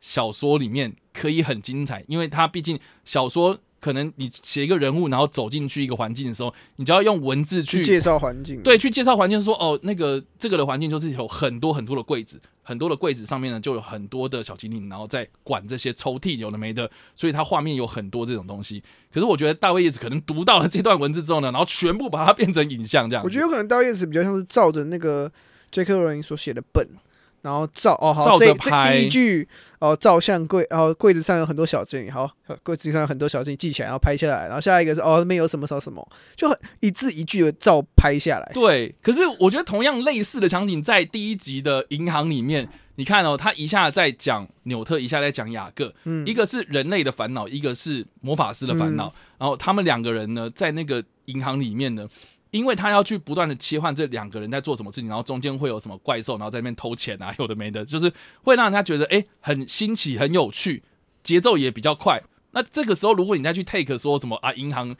[0.00, 2.04] 小说里面，可以很精彩？
[2.08, 3.60] 因为他毕竟小说。
[3.84, 8.62] 可能你写一个人物，然后走进去一个环境的时候，你就要用文字去，去介绍环境。
[8.62, 18.82] 对，去介绍环境，说哦，那个这个的环境就是有很多很多的柜子，很多的柜子上面呢就有很多的小精灵，然后在管这些抽屉，有的没的，所以它画面有很多这种东西。
[19.12, 23.22] 可是我觉得大卫叶子可能读到了这段文字之后呢，然后全部把它变成影像这样。
[23.22, 25.30] 我觉得有可能大卫叶子比较像是照着那个
[25.70, 26.88] 杰克罗琳所写的本。
[27.44, 29.46] 然后照哦好，这这第一句
[29.78, 32.26] 哦，照相柜，然后柜子上有很多小精灵，好，
[32.62, 38.50] 柜子上有很多小精灵记起来，然后拍下来，然后下一个是哦，那边有什么什么什么，就很一字一句的照拍下来。
[38.54, 52.08] 对，可是我觉得同样类似的场景在第一集的银行里面，你看哦，他一下在讲纽特，一下在讲雅各，嗯，一个是人类的烦恼，一个是魔法师的烦恼，嗯，然后他们两个人呢，在那个银行里面呢。
[52.54, 58.12] 因为他要去不断的切换这两个人在做什么事情，然后中间会有什么怪兽，然后在那边偷钱啊，有的没的，就是
[58.44, 60.84] 会让人家觉得诶很新奇、很有趣，
[61.24, 62.22] 节奏也比较快。
[62.52, 64.94] 那这个时候，如果你再去 take 说什么啊，银行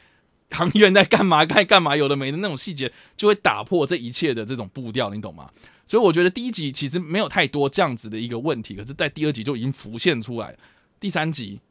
[0.51, 5.49] 行员在干嘛该干嘛，有的没的那种细节，就会打破这一切的这种步调，你懂吗？
[5.87, 10.57] 所以我觉得第一集其实没有太多这样子的一个问题，可是，在第二集就已经浮现出来，
[10.99, 11.61] 第三集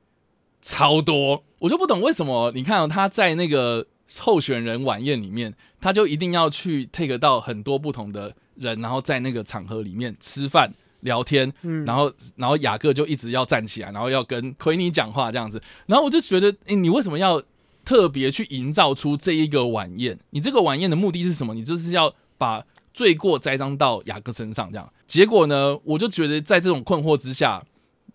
[0.62, 2.50] 超多，我就不懂为什么。
[2.54, 3.86] 你看、哦、他在那个
[4.18, 17.42] 候选人晚宴里面，他就一定要去 take 到很多不同的人，然后在那个场合里面吃饭聊天，嗯，然后然后雅各就一直要站起来，然后要跟奎尼讲话这样子，然后我就觉得，诶，你为什么要
[17.84, 20.18] 特别去营造出这一个晚宴？
[20.30, 21.54] 你这个晚宴的目的是什么？
[21.54, 22.64] 你就是要把。
[22.94, 25.76] 罪过栽赃到雅各身上，这样结果呢？
[25.82, 27.60] 我就觉得在这种困惑之下，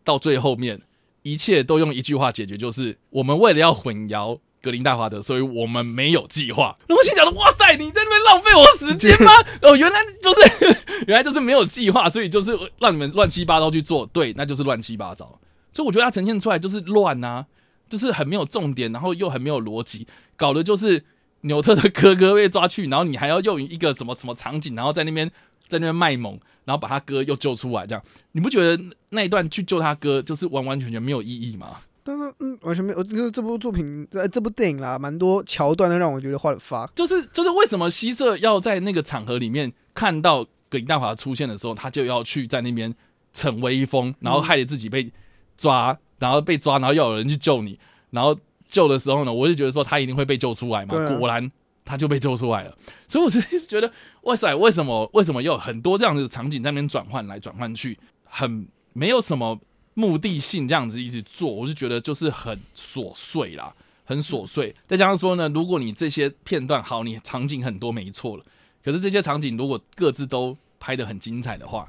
[0.05, 0.79] 到最后面
[1.21, 6.77] 一切都用一句话解决，就是我们为了要混淆格林戴华德，所以我们没有计划。
[6.87, 9.31] 那我心想说：哇塞，你在那边浪费我时间吗？
[9.63, 14.05] 哦，原来就是 原来就是没有计划，所以就是让你们乱七八糟去做。
[14.07, 15.39] 对，那就是乱七八糟。
[15.71, 17.45] 所以我觉得它呈现出来就是乱啊，
[17.87, 21.03] 就是很没有重点，然后又很没有逻辑，搞的就是。
[21.43, 25.25] 纽特的哥哥被抓去，然后你还要用一个什么什么场景，然后在那边
[25.69, 31.77] 在那边卖萌，然后把他哥又救出来，这样你不觉得那一段去救他哥就是完完全全没有意义吗？
[32.17, 33.03] 但是嗯，完全没有。
[33.03, 42.93] 就是这部作品，呃，这部电影啦，蛮多桥段都让我觉得画的发，就是就是为什么希瑟要在那个场合里面看到葛林大华出现的时候，他就要去在那边
[43.33, 45.11] 逞威风，然后害得自己被
[45.57, 48.35] 抓，然后被抓，然后要有人去救你，然后。
[48.71, 51.51] 救的时候呢，我就觉得说他一定会被救出来嘛，啊、果然
[51.83, 52.77] 他就被救出来了。
[53.07, 53.91] 所以我其实觉得，
[54.21, 59.59] 哇塞，为什么为什么有很多这样子的场景在那边转换来转换去，很没有什么
[59.99, 64.73] 目的性这样子一直做，我就觉得就是很琐碎啦，很琐碎。
[64.87, 68.45] 再加上说呢，如果你这些片段好，你场景很多没错了，
[68.81, 71.85] 可是这些场景如果各自都拍得很精彩的话。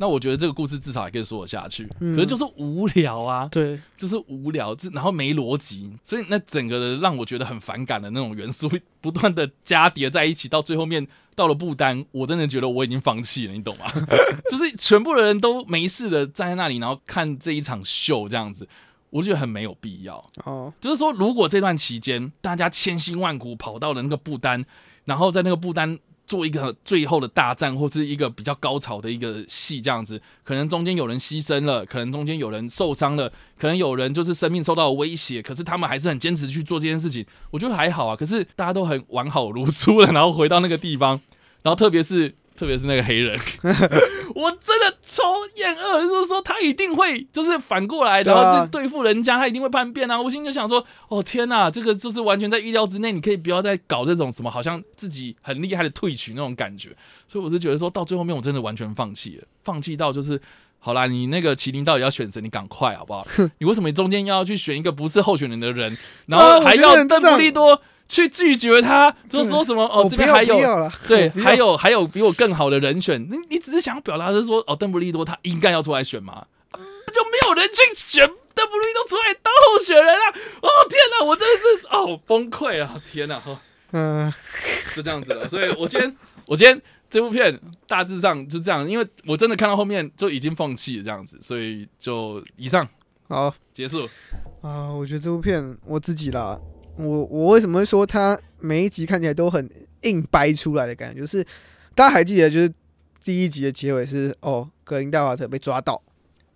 [0.00, 13.86] 那我觉得这个故事至少还可以说得下去，嗯、可是就是无聊啊，对，就是无聊，这然后没逻辑，所以那整个的让我觉得很反感的那种元素不断的加叠在一起，到最后面到了不丹，我真的觉得我已经放弃了，你懂吗？
[14.48, 18.68] 就是全部的人都没事的站在那里，然后看这一场秀这样子，
[19.10, 20.22] 我觉得很没有必要。
[20.44, 24.64] 哦，就是说如果这段期间大家千辛万苦跑到了那个不丹，
[25.06, 25.98] 然后在那个不丹。
[26.28, 38.14] 做一个最后的大战，或是一个比较高潮的一个戏，这样子，可能中间有人牺牲了，可能中间有人受伤了，可能有人就是生命受到了威胁，可是他们还是很坚持去做这件事情，我觉得还好啊。
[38.14, 41.20] 可是大家都很完好如初了，然后回到那个地方，
[41.62, 42.34] 然后特别是。
[42.58, 43.38] 特别是那个黑人，
[44.34, 50.20] 我真的超厌恶，就是说他一定会就是反过来，然后去对付人家，他一定会叛变啊！
[50.20, 56.88] 我心里就想说，哦天哪，这个就是完全在预料之内，你可以不要再搞这种什么好像自己很厉害的退群那种感觉。
[57.28, 60.40] 所以我是觉得说到最后面，我真的完全放弃了，放弃到就是
[60.80, 62.40] 好啦，你那个麒麟到底要选谁？
[62.40, 63.24] 你赶快好不好？
[63.58, 67.80] 你为什么你中间要去选一个不是候选人的人， 然后还要邓布利多？
[68.08, 70.56] 去拒绝他，就说什么哦，这边还有
[71.06, 73.22] 对， 还有还有比我更好的人选。
[73.30, 76.46] 你你只是想表达是说哦，邓布利多他应该要出来选嘛？
[77.12, 80.28] 就没有人去选邓布利多出来当候选人啊！
[80.60, 83.00] 哦天哪，我真的是哦崩溃啊！
[83.04, 83.42] 天哪，
[83.92, 84.32] 嗯，
[84.94, 85.48] 就这样子了。
[85.48, 86.16] 所以我今天
[86.46, 92.86] 我今天这部片大致上就这样，因为我真的看到后面就已经放弃了这样子，所以就以上
[93.28, 94.06] 好结束
[94.60, 94.92] 啊。
[94.92, 96.58] 我觉得这部片我自己啦。
[96.98, 99.70] 我我为什么会说他每一集看起来都很
[100.02, 101.20] 硬掰出来的感觉？
[101.20, 101.44] 就是
[101.94, 102.72] 大家还记得，就是
[103.24, 106.02] 第一集的结尾是哦，格林戴华特被抓到，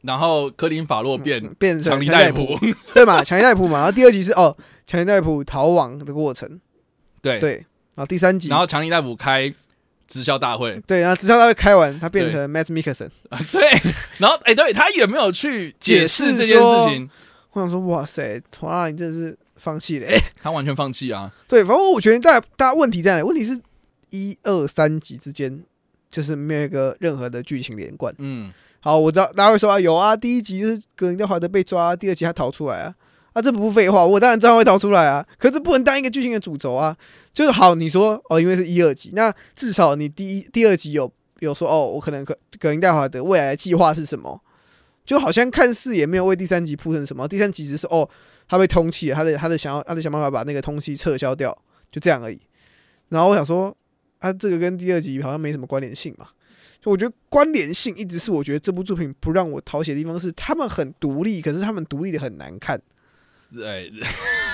[0.03, 2.59] 然后科林法洛变、嗯、变成强尼戴普，
[2.93, 3.23] 对嘛？
[3.23, 3.79] 强尼戴普嘛。
[3.79, 6.61] 然后第二集是哦，强尼戴普逃亡的过程，
[7.23, 7.55] 对对。
[7.95, 9.53] 然后第三集，然后强尼戴普开
[10.09, 13.09] 直销大会，对，然后直销大会开完，他变成 Matt Mikkelsen，
[13.53, 13.71] 对。
[14.19, 17.09] 然后哎、欸，对他也没有去解释这件事情？
[17.53, 19.39] 我想说，哇塞，哇，你真的是。
[19.63, 21.33] 放弃了、欸， 他完全放弃啊！
[21.47, 23.25] 对，反正我觉得大家大家问题在哪？
[23.25, 23.57] 问题是
[24.11, 25.63] 一二三集之间
[26.11, 28.13] 就是没有一个任何的剧情连贯。
[28.19, 32.95] 嗯，好，我知道大家会说啊，有啊，第一集就是格林戴华德被抓，第二集他逃出来啊，
[33.35, 36.97] 啊，这不废话，我当然知道会逃出来啊，可是不能当一个剧情的主轴啊。
[37.33, 44.41] 就是好，你说哦，因为是一二集，那至少你第一、第二集有有说哦，我可能格格林戴华德未来的计划是什么？
[45.07, 48.09] 就好像看似也没有为第三集铺成什么，第三集只是哦。
[48.53, 51.57] 他被通气，他的他的想要，他的想办法把那个通气撤销掉，
[51.91, 52.39] 就这样而已。
[53.09, 53.75] 然后我想说，
[54.19, 56.29] 啊，这个跟第二集好像没什么关联性嘛。
[56.79, 62.79] 就我觉得关联性一直是我觉得这部作品不让我讨喜的地方是，他们很独立，可是他们独立的很难看。
[63.57, 63.91] 对，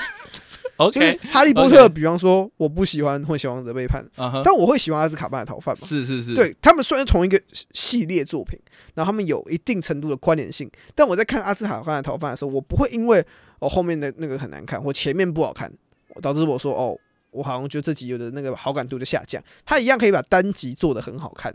[0.78, 1.18] OK。
[1.32, 4.42] 哈利波特，比方说，我不喜欢《混血王者背叛》uh，huh.
[4.44, 5.84] 但我会喜欢阿兹卡班的逃犯嘛。
[5.84, 8.56] 是是是，对他们虽然是同一个系列作品，
[8.94, 13.26] 然后他们有一定程度的关联性，但我在看阿兹卡班的逃犯的时候，我不会因为。
[13.60, 15.72] 哦，后面的那个很难看，或前面不好看，
[16.20, 16.98] 导致我说哦，
[17.30, 19.42] 我好像觉得这集有的那个好感度的下降。
[19.64, 21.54] 他一样可以把单集做得很好看。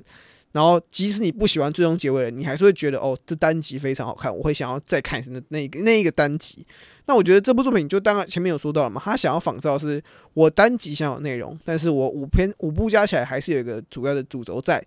[0.52, 6.63] 然后，即使你不喜欢最终结尾了，你还是会觉得哦，这单集非常好看，我会想要再看一次那那个那一个单集。
[7.08, 10.00] 那我觉得这部作品就当然前面有说到了嘛，他想要仿造的是
[10.36, 14.80] 我单集想要内容，但是我五篇五部加起来还是有一个主要的主轴在，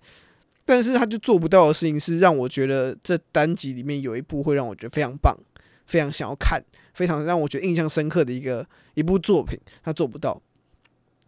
[0.65, 5.37] 但是他就做不到的事情是让我觉得这单集里面有一部会让我觉得非常棒，
[5.87, 6.63] 非常想要看，
[6.95, 10.41] 非常让我觉得印象深刻的一个一部作品，他做不到，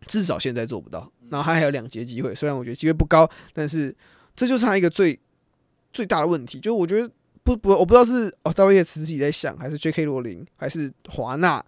[0.06, 1.10] 至少现在做不到。
[1.30, 3.94] 然后他还有两节机会，虽然我觉得机会不高，但是。
[4.38, 5.18] 这就是他一个最
[5.92, 10.04] 最大的问题，就我觉得不不，我不知道是哦，大卫叶茨自己在想，还是 J.K.
[10.04, 11.60] 罗琳，还是华纳，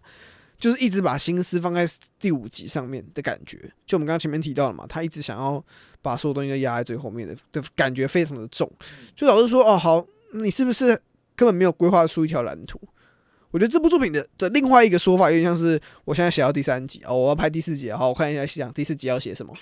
[0.57, 1.85] 就是一直把心思放在
[2.21, 3.59] 第五集上面的感觉。
[3.85, 5.61] 就我们刚刚前面提到了嘛，他一直想要
[6.01, 8.71] 把所有东西都压在最后面的的感觉非常的重。
[9.17, 10.97] 就老是说哦，好，你是不是
[11.41, 12.79] 根本没有规划出一条蓝图？
[13.51, 19.55] 我觉得这部作品的的另外一个说法有点像是，我现在写到第三集哦，我要拍第四集，好，我看一下想第四集要写什么。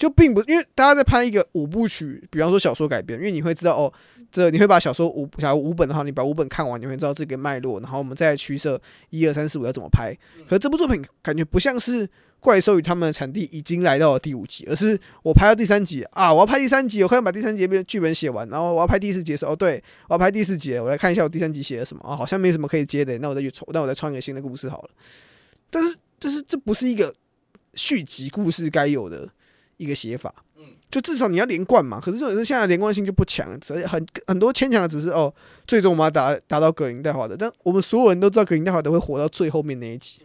[0.00, 3.92] 就并不，因为大家在拍一个五部曲，比方说小说改编，因为你会知道哦，
[4.32, 10.16] 这你会把小说五，假如五本的话，你把五本看完，你会知道这个脉络，然后我们再取舍一二三四五要怎么拍。
[10.48, 12.08] 可是这部作品感觉不像是
[12.40, 24.88] 怪兽与他们的产地已经来到了第五集，而是我拍到第三集啊，我要拍第三集，我快点把第三集的剧本写完，然后我要拍第四集的时候，哦，对，我要拍第四集，我来看一下我第三集写了什么啊，好像没什么可以接的，那我再去创，那我再创一个新的故事好了。
[25.68, 27.14] 但是，但是这不是一个
[27.74, 29.28] 续集故事该有的。
[29.80, 31.98] 一个写法，嗯就至少你要连贯嘛。
[31.98, 35.32] 可是这种是现在连贯性就不强，所以很很多牵强的只是哦，
[35.66, 40.16] 最终我们要达达到葛林戴华德，但我们所有人都知道葛林戴华德会活到最后面那一集，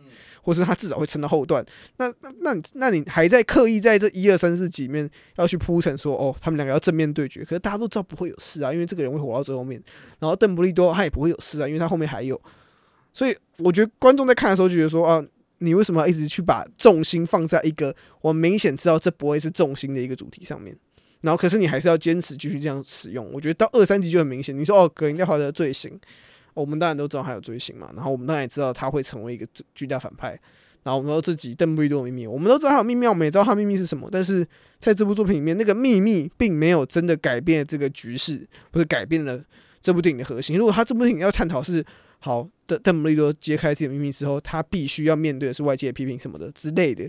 [0.42, 1.66] 或是他至少会撑到后段。
[1.98, 9.82] 那那那那你还在刻意在这一二三四集里面要去铺陈说哦，他们两个要正面对决，可是大家都知道不会有事啊，因为这个人会活到最后面。
[10.20, 12.40] 然后邓布利多他也不会有事啊，因为他后面还有。
[13.14, 15.24] 所以我觉得观众在看的时候就觉得说啊。
[15.60, 20.76] 你为什么要一直去把重心放在一个我明显知道这不会是重心的一个主题上面？
[21.22, 23.28] 然后可是你还是要坚持继续这样使用。
[23.34, 24.56] 我觉得到二三集就很明显。
[24.56, 26.00] 你说哦，葛林戴华的罪行，
[26.54, 27.90] 我们当然都知道他有罪行嘛。
[27.96, 30.40] 然后我们当然也知道他会成为一个巨大反派。
[30.84, 34.08] 然后我们说自己邓布利多的秘密，我们都知道他有秘密，我们也知道他秘密是什么。
[34.12, 34.48] 但是
[34.80, 39.42] 在这部作品里面，那个秘密并没有真的改变这个局势，不是改变了
[39.82, 40.58] 这部电影的核心。
[40.58, 41.84] 如果他这部电影要探讨是。
[42.26, 47.08] 好的，邓布利多揭开自己的秘密之后，他必须要面对的是外界的批评什么的之类的，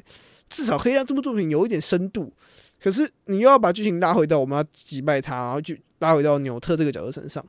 [0.50, 2.30] 至少可以让这部作品有一点深度。
[2.78, 7.42] 可是你又要把剧情拉回到我们要击败他，然后就拉回到纽特这个角色身上。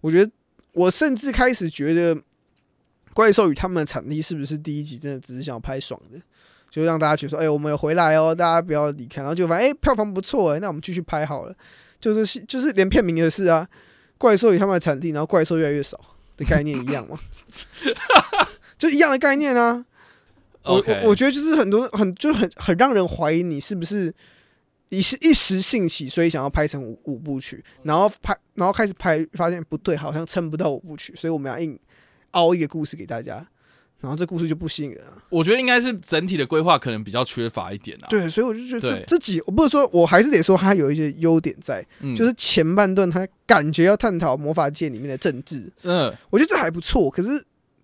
[0.00, 0.32] 我觉得，
[0.72, 2.18] 我甚至开始觉得，
[3.12, 6.18] 怪兽与他们的产地是不是第一集真的只是想要拍爽的，
[6.70, 9.20] 就让大家觉得说，哎、我们有回来哦，大家不要离开。
[9.20, 11.54] 然后就发现，哎、票房不错，哎，那我们继续拍好了。
[12.00, 13.68] 就是就是连片名也是啊，
[14.16, 16.00] 怪兽与他们的产地，然后怪兽越来越少。
[16.36, 17.18] 的概念一样吗？
[18.78, 19.84] 就一样的概念啊。
[20.64, 24.14] 我我我觉得就是很多很就很很让人怀疑你是不是
[24.90, 31.78] 一时一时兴起，所以想要拍成五五部曲，然后拍然后开始拍，发现不对，好像撑不到五部曲，所以我们要硬
[32.32, 33.44] 凹一个故事给大家。
[34.02, 35.12] 然后这故事就不吸引人了。
[35.30, 38.08] 我觉得应该是整体的规划可能比较缺乏一点啊。
[38.10, 47.08] 对，所以我就觉得这这几，我不是说我还是得说它有一些优点在，嗯、就是前半段它感觉要探讨魔法界里面的政治，嗯，我觉得这还不错。
[47.08, 47.28] 可是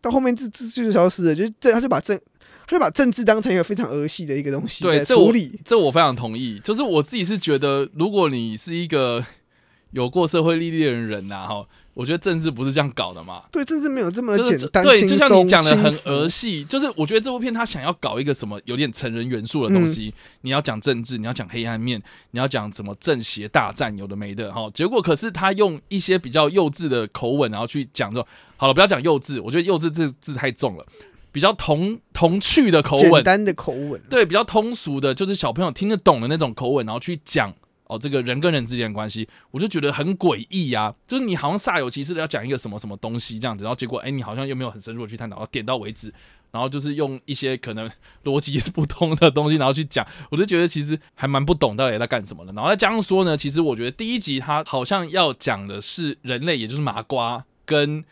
[0.01, 2.21] 到后面这这就消失了，就这他就把政
[2.67, 5.49] 他就把政治当成一个非常儿戏的一个东西在处理。
[5.49, 6.61] 这我，这我非常同意。
[6.65, 9.25] 就是我自己是觉得，如果你是一个
[9.93, 11.67] 有过社会历练的人呐，哈。
[11.99, 13.43] 我觉得政治不是这样搞的嘛？
[13.51, 14.85] 对，政治没有这么简单。
[14.85, 20.15] 对，就像你讲的很儿戏，就是我觉得这部片他想要搞一个什么有点成人元素的东西。
[20.17, 24.71] 嗯、你要讲政治，你要讲黑暗面，你要讲什么正邪大战，有的没的哈。
[24.73, 28.25] 结果可是他用一些比较幼稚的口吻，然后去讲说，
[28.57, 30.87] 好了，不要讲幼稚，我觉得幼稚这字太重了，
[31.33, 37.53] 比较童童趣的口吻，简单的口吻，对，比较通俗的，就是小朋友听得懂的那种口吻，然后去讲。
[37.89, 40.95] 哦，这个人跟人之间的关系，我就觉得很诡异呀。
[41.07, 46.13] 就是你好像煞有其事的要讲一个什么什么东西这样子，然后结果哎，你好像又没有很深入的去探讨，点到为止，
[46.51, 47.91] 然后就是用一些可能
[48.25, 52.53] 逻辑是不通的东西，然后去讲，我就觉得其实还蛮不懂到底在干什么的。
[52.53, 58.05] 然后再加上说呢，其实我觉得第一集它好像要讲的是人类，也就是麻瓜跟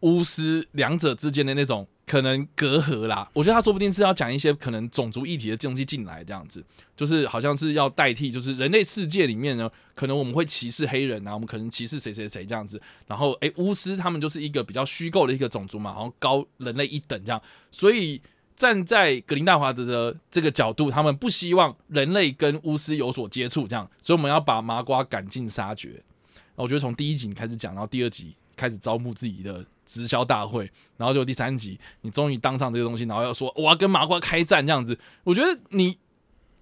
[0.00, 1.88] 巫师两者之间的那种。
[2.06, 6.64] 可能隔阂啦，我觉得他说不定是要讲一些可能种族议题的东西进来，这样子，
[6.96, 17.42] 就是好像是要代替，就是人类世界里面呢，可能我们会歧视黑人啊，我们可能歧视谁谁谁这样子，然后诶，巫师他们就是一个比较虚构的一个种族嘛，然后高人类一等这样，
[17.72, 18.22] 所以
[18.54, 26.00] 站在格林戴华德的这个角度，他们不希望人类跟巫师有所接触，这样，所以我们要把麻瓜赶尽杀绝。
[26.54, 28.36] 我觉得从第一集开始讲，然后第二集。
[28.56, 35.96] 开始招募自己的直销大会，然后就第三集你终于当上这个东西，然后要说我要跟麻瓜开战这样子，我觉得你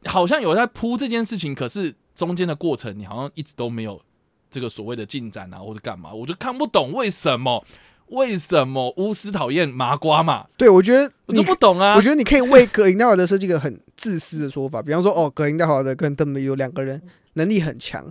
[0.04, 4.02] 好像有在铺这件事情，可是中间的过程你好像一直都没有
[4.50, 7.64] 这个所谓的进展啊，或者干嘛，我就看不懂为什么。
[8.08, 10.46] 为什么巫师讨厌麻瓜嘛？
[10.58, 11.94] 对，我觉得我就不懂啊。
[11.96, 17.00] 我觉得你可以为葛林戴华德设计一个很自私的说法，比方说，哦，葛林戴华德跟邓布利多两个人
[17.32, 18.04] 能力很强，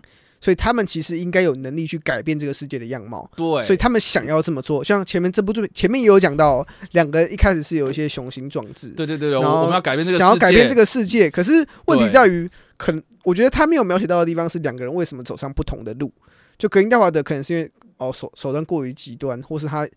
[0.44, 3.30] 所以他们其实应该有能力去改变这个世界的样貌。
[3.34, 4.84] 对，所以他们想要这么做。
[4.84, 8.90] 像前面这部作品前面也有讲到，两个人一开始是有一些雄心壮志。
[8.90, 11.30] 对对对对，我们要改变这个，想要改变这个世界。
[11.30, 16.12] 可是问题在于，可能我觉得他没有描写到的地方是两个人为什么走上不同的路。
[16.58, 19.88] 就格林戴华德可能是因为哦手手段过于极端，或是他。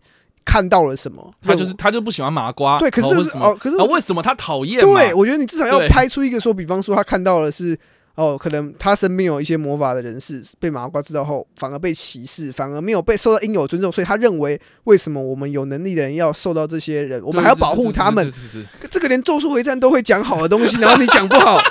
[0.49, 1.33] 看到了什么？
[1.41, 2.79] 他就是他就不喜欢麻瓜。
[2.79, 4.79] 对，可是就是哦，可是为什么他讨厌？
[4.79, 7.77] 对，我觉得你至少要拍出一个说，比方说他看到的是
[8.17, 18.33] 哦，可能他身边有一些魔法的人士被麻瓜知道后，反而被歧视，反而没有被受到应有尊重，所以他认为为什么我们有能力的人要受到这些人，我们还要保护他们？
[18.89, 21.61] 这个连咒术回战都会讲好的东西，然后你讲不好。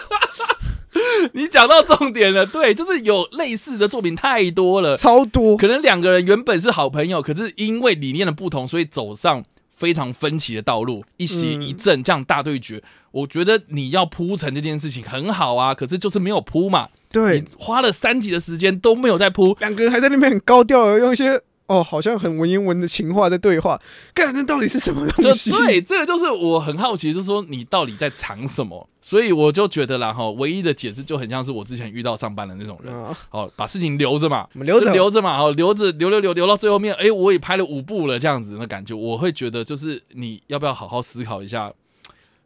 [1.32, 5.56] 你讲到重点了，对，就是有类似的作品太多了，超多。
[5.56, 9.42] 可能两个人原本是好朋友，可是因为理念的不同，所以走上
[9.76, 12.78] 非常分歧的道路，一邪一正这样大对决。
[12.78, 16.88] 嗯、我觉得你要铺成这件事情很好啊，可是就是没有铺嘛。
[17.12, 21.40] 对，花了三集的时间都没有在铺，两个人还在那边很高调的用一些。
[21.66, 23.80] 哦，好像很文言文的情话在对话，
[24.14, 25.50] 看这到底是什么东西？
[25.50, 28.88] 对，这个就是我很好奇，就是说你到底在藏什么？
[29.02, 32.92] 所以我就觉得啦，哈，唯一的解释就很像是我之前遇到上班的那种人，
[33.30, 41.72] 哦，把事情留着嘛，留着留着嘛，哦，留着留留留留到最后面，哎，我也拍了五部了，这样子的感觉，我会觉得就是你要不要好好思考一下，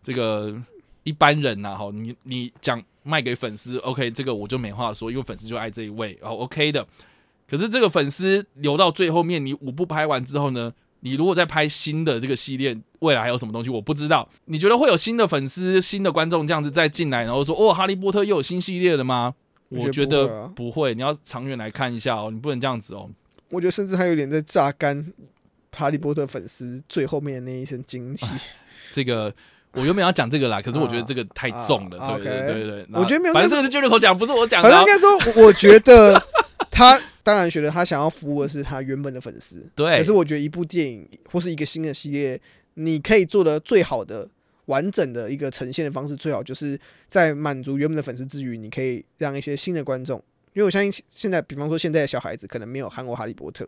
[0.03, 0.55] 这个
[1.03, 6.87] 一般人呐，哈，你你讲卖给粉丝，OK，这个我就没话说，因为粉丝就爱这一位，然后 OK 的。
[7.51, 10.73] 可是这个粉丝留到最后面，你五部拍完之后呢？
[11.03, 13.71] 你如果再拍新的这个系列，未来还有什么东西？
[13.71, 14.29] 我不知道。
[14.45, 19.35] 你觉得会有新的粉丝、新的观众这样子再进来，然后说哦，哈利波特又有新系列了吗？
[19.71, 20.95] 我觉得不会。
[20.95, 23.09] 你要长远来看一下哦，你不能这样子哦。
[23.49, 25.11] 我觉得甚至还有点在榨干
[25.75, 28.27] 哈利波特粉丝最后面的那一身精气。
[28.93, 29.35] 这个
[29.73, 31.99] 我原本要讲这个啦， 可是我觉得这个太重了。
[31.99, 34.69] 啊、对对对对，我觉得没有，反正这个是 Jericho 讲，不是我讲的。
[34.69, 36.23] 反正应该说，我觉得
[36.71, 37.01] 他。
[37.31, 39.97] 当然觉得他想要服务的是他原本的粉丝，对。
[39.99, 42.41] 可是我觉得一部电影或是一个新的系列，
[42.75, 44.29] 你可以做的最好的、
[44.65, 46.77] 完整的一个呈现的方式，最好就是
[47.07, 50.19] 在满足原本的粉丝之余，你可以让一些新的观众，
[50.55, 53.65] 因为我相信现在，比方说现在的小孩子可能没有看过《哈利波特》。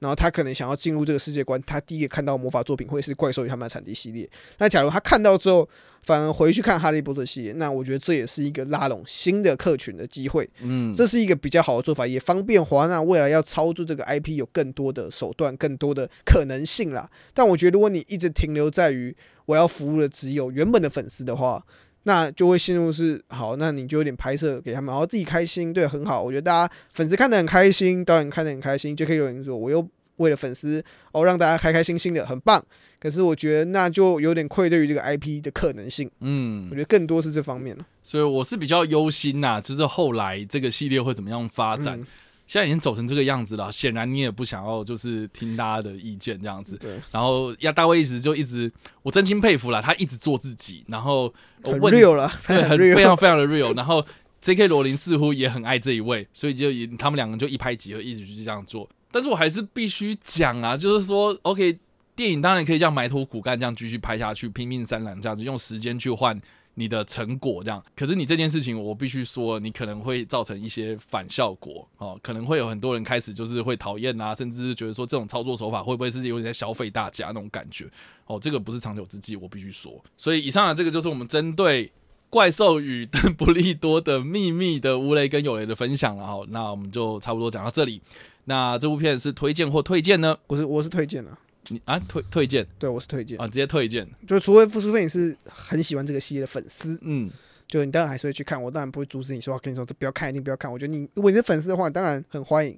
[0.00, 4.28] 然后他可能想要进入这个世界观，他第一个看到魔法作品会是《怪兽与他们的产地》系列。
[4.58, 5.68] 那假如他看到之后，
[6.02, 10.48] 反而回去看《哈利波特》系列，那我觉得这也是一个拉拢新的客群的机会。
[10.60, 17.08] 嗯，这是一个比较好的做法，也方便华纳未来要操作这个 IP 有更多的手段、更多的可能性啦。
[17.34, 21.62] 但我觉得，如果你一直停留在于我要服务的只有原本的粉丝的话，
[22.04, 26.22] 那就会陷入是好，那你就有点拍摄给他们，然后自己开心，对，很好。
[26.22, 29.86] 我觉得大家粉丝看得很开心，导演看得很开心，就可以有人说我又
[30.16, 30.82] 为了粉丝
[31.12, 32.64] 哦，让大家开开心心的，很棒。
[32.98, 36.10] 可是我觉得那就有点愧对于这个 IP 的可能性。
[36.20, 37.86] 嗯，我觉得更多是这方面了。
[38.02, 41.98] 所以我是比较忧心呐，就是后来这个系列会怎么样发展？
[41.98, 42.06] 嗯、
[42.50, 46.76] 现在已经走成这个样子了，显然你也不想要就是听大家的意见这样子。
[46.78, 47.00] 对。
[47.12, 48.70] 然后亚大卫一直就一直，
[49.02, 51.32] 我真心佩服了，他一直做自己，然后
[51.62, 53.76] 很 real 了，对，很非常非常的 real。
[53.76, 54.04] 然后。
[54.42, 54.68] J.K.
[54.68, 58.88] 罗琳似乎也很爱这一位，所以就他们两个就一拍即合，一直去这样做。
[59.10, 61.78] 但是我还是必须讲啊，就是说，OK，
[62.16, 66.40] 电影当然可以这样埋头苦干，这样继续拍下去，拼命三郎这样子，用时间去换
[66.80, 67.80] 你的成果，这样。
[67.94, 77.86] 可是你这件事情，我必须说，你可能会造成一些反效果哦，可能会有很多人开始就是会讨厌啊，甚至是觉得说这种操作手法会不会是有点在消费大家那种感觉
[78.26, 80.02] 哦，这个不是长久之计，我必须说。
[80.16, 81.92] 所以以上的这个就是我们针对。
[82.32, 88.00] 怪兽与邓布利多的秘密的乌雷跟有雷的分享了哈，那我们就差不多讲到这里。
[88.44, 90.38] 那这部片是推荐或推荐呢？
[90.46, 91.36] 我是我是推荐了，
[91.68, 92.66] 你啊推推荐？
[92.78, 94.06] 对，我是推荐啊，直接推荐。
[94.26, 97.30] 就除非付书费你是很喜欢这个系列的粉丝，嗯，
[97.68, 100.70] 就你当然还是会去看，我当然不会阻止你说，跟你说这不要看，一定不要看。
[100.70, 102.76] 我觉得你如果你是粉丝的话，当然很欢迎。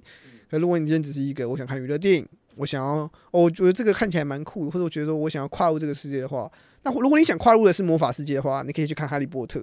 [0.49, 6.51] 可如果你今天只是一个我想看娱乐电影，我想要，哦，我觉得这个看起来蛮酷，或者我觉得说我想要跨入这个世界的话。
[6.83, 9.59] 那如果你想跨入的是魔法世界的话，你可以去看《哈利波特》。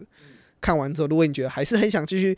[0.61, 2.37] 看完之后，如果你觉得还是很想继续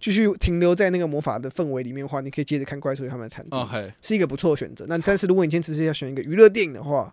[0.00, 3.92] 继续停留在那个魔法的氛围里面的话，你可以接着看《怪兽与他们的产品》，Okay.
[4.02, 4.84] 是一个不错的选择。
[4.88, 7.12] 那但是如果你今天只是要选一个娱乐电影的话，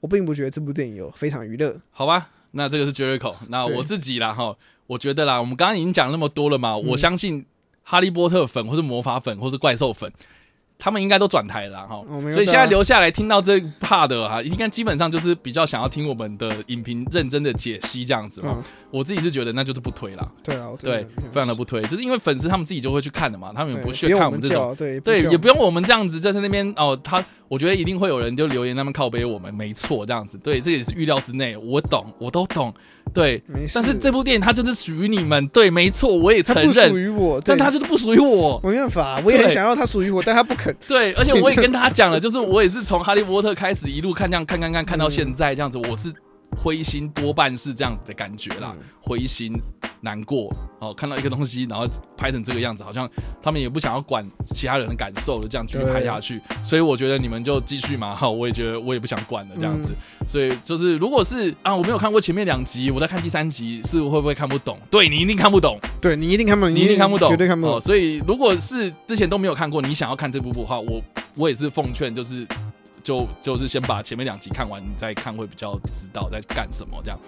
[0.00, 1.80] 我并不觉得这部电影有非常娱乐。
[1.90, 3.34] 好吧，那这个是 Jericho。
[3.48, 4.56] 那我自己啦哈，
[4.86, 7.46] 我觉得啦，我们刚刚已经讲那么多了嘛，嗯、我相信
[7.82, 10.12] 哈利波特粉或是魔法粉或是怪兽粉。
[10.78, 12.02] 他们应该都转台了哈，
[12.32, 18.62] 所以现在留下来听到这 part 的哈，应该基本上就是比较想要听我们的影评认真的解析这样子嘛。
[18.90, 26.96] 我自己是觉得那就是不推了，对啊，对，非常的不推，就是因为粉丝他们自己就会去看的嘛，他们也不屑看我们这种，对对，也不用我们这样子在在那边哦。
[27.02, 32.72] 他我觉得一定会有人就留言那边靠背我们，没错，这样子，对，这也是预料之内，我懂，我都懂，
[33.14, 33.42] 对。
[33.72, 40.74] 但是这部电影它就是属于你们，对，没错，我也承认，属于我，但它就是不属于我，没办法，我也很想要它属于我，但它不肯。
[40.86, 46.12] 对，而且我也跟他讲了，就是我也是从哈利波特开始一路看这样看看看看到现在这样子，我是。
[46.56, 49.52] 灰心多半是这样子的感觉啦，嗯、灰心
[50.00, 51.86] 难过哦，看到一个东西，然后
[52.16, 53.08] 拍成这个样子，好像
[53.42, 56.40] 他们也不想要管其他人的感受了，这样继续拍下去。
[56.62, 59.94] 所以我觉得你们就继续嘛，哈，我也觉得我也不想管了这样子。
[60.20, 64.78] 嗯、所以就是如果是啊，我没有看过前面两集，我在看第三集，是会不会看不懂？
[64.90, 67.76] 对，你一定看不懂，对，你一定看不懂，你一定看不懂，绝对看不懂。
[67.76, 71.02] 哦、所以如果是之前都没有看过，你想要看这部的话，我
[71.34, 72.46] 我也是奉劝就是。
[73.04, 77.20] 就就是先把前面两集看完，你再看会比较知道在干什么这样。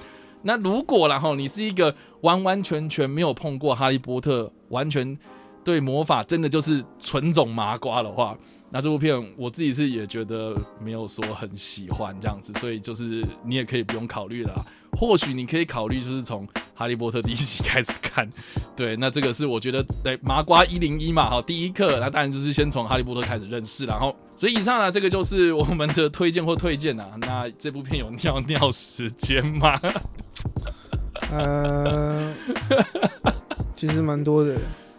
[0.43, 5.17] 那如果然后你是一个完完全全没有碰过哈利波特，完全
[5.63, 8.37] 对魔法真的就是纯种麻瓜的话，
[8.71, 14.65] 那这部片我自己是也觉得没有说很喜欢这样子，所以就是你也可以不用考虑了。
[14.97, 18.27] 或许你可以考虑，就是从《哈利波特》第一集开始看，
[18.75, 27.07] 对，那这个是我觉得，对麻瓜一零一嘛，好，第一课，那当然就是先从《哈利波特》开始认识，然后，所以以上呢，这个就是我们的推荐或推荐啊。
[27.21, 29.79] 那这部片有尿尿时间吗？
[31.31, 32.33] 呃，
[33.77, 34.59] 其实蛮多的。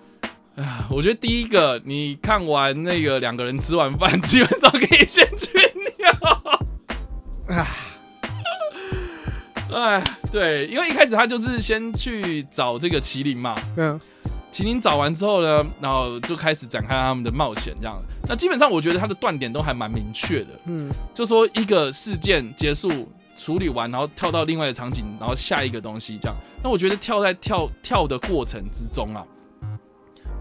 [0.57, 5.51] 啊，我觉得第一个，你看完那个两个人吃完饭，基本上可以先去
[5.97, 6.11] 尿。
[7.55, 7.67] 啊。
[9.71, 13.99] 哎，对，因为一开始他就是先去找这个麒麟嘛，嗯，
[14.51, 18.01] 麒麟找完之后呢，然后就开始展开他们的冒险，这样。
[18.27, 26.35] 那基本上我觉得他的断点都还蛮明确的，嗯，就说一个事件结束处理完，然后跳到另外的场景，然后下一个东西这样。
[26.63, 29.23] 那我觉得跳在跳跳的过程之中啊，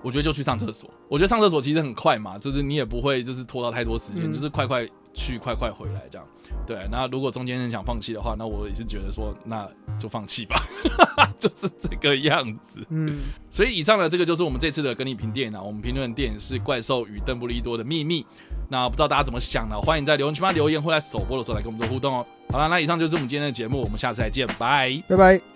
[0.03, 0.89] 我觉得就去上厕所。
[1.09, 4.89] 我觉得上厕所其实很快嘛，就是你也不会就是拖到太多时间，嗯、就是快快。
[5.17, 6.27] 去快快回来，这样
[6.67, 6.87] 对。
[6.93, 9.67] 那如果中间人想放弃的话，那我也是觉得说，那
[9.99, 10.57] 就放弃吧，
[11.41, 12.87] 就是这个样子。
[12.91, 15.61] 嗯，所以以上的这个就是我们这次的跟你评电影啊。
[15.61, 18.23] 我们评论的电影是《怪兽与邓布利多的秘密》。
[18.69, 19.81] 那不知道大家怎么想呢？
[19.81, 22.27] 欢迎在留言区发留言，或在首播的时候来跟我们做互动哦。
[22.51, 25.56] 好了，那以上就是我们今天的节目，我们下次再见，拜拜，拜拜。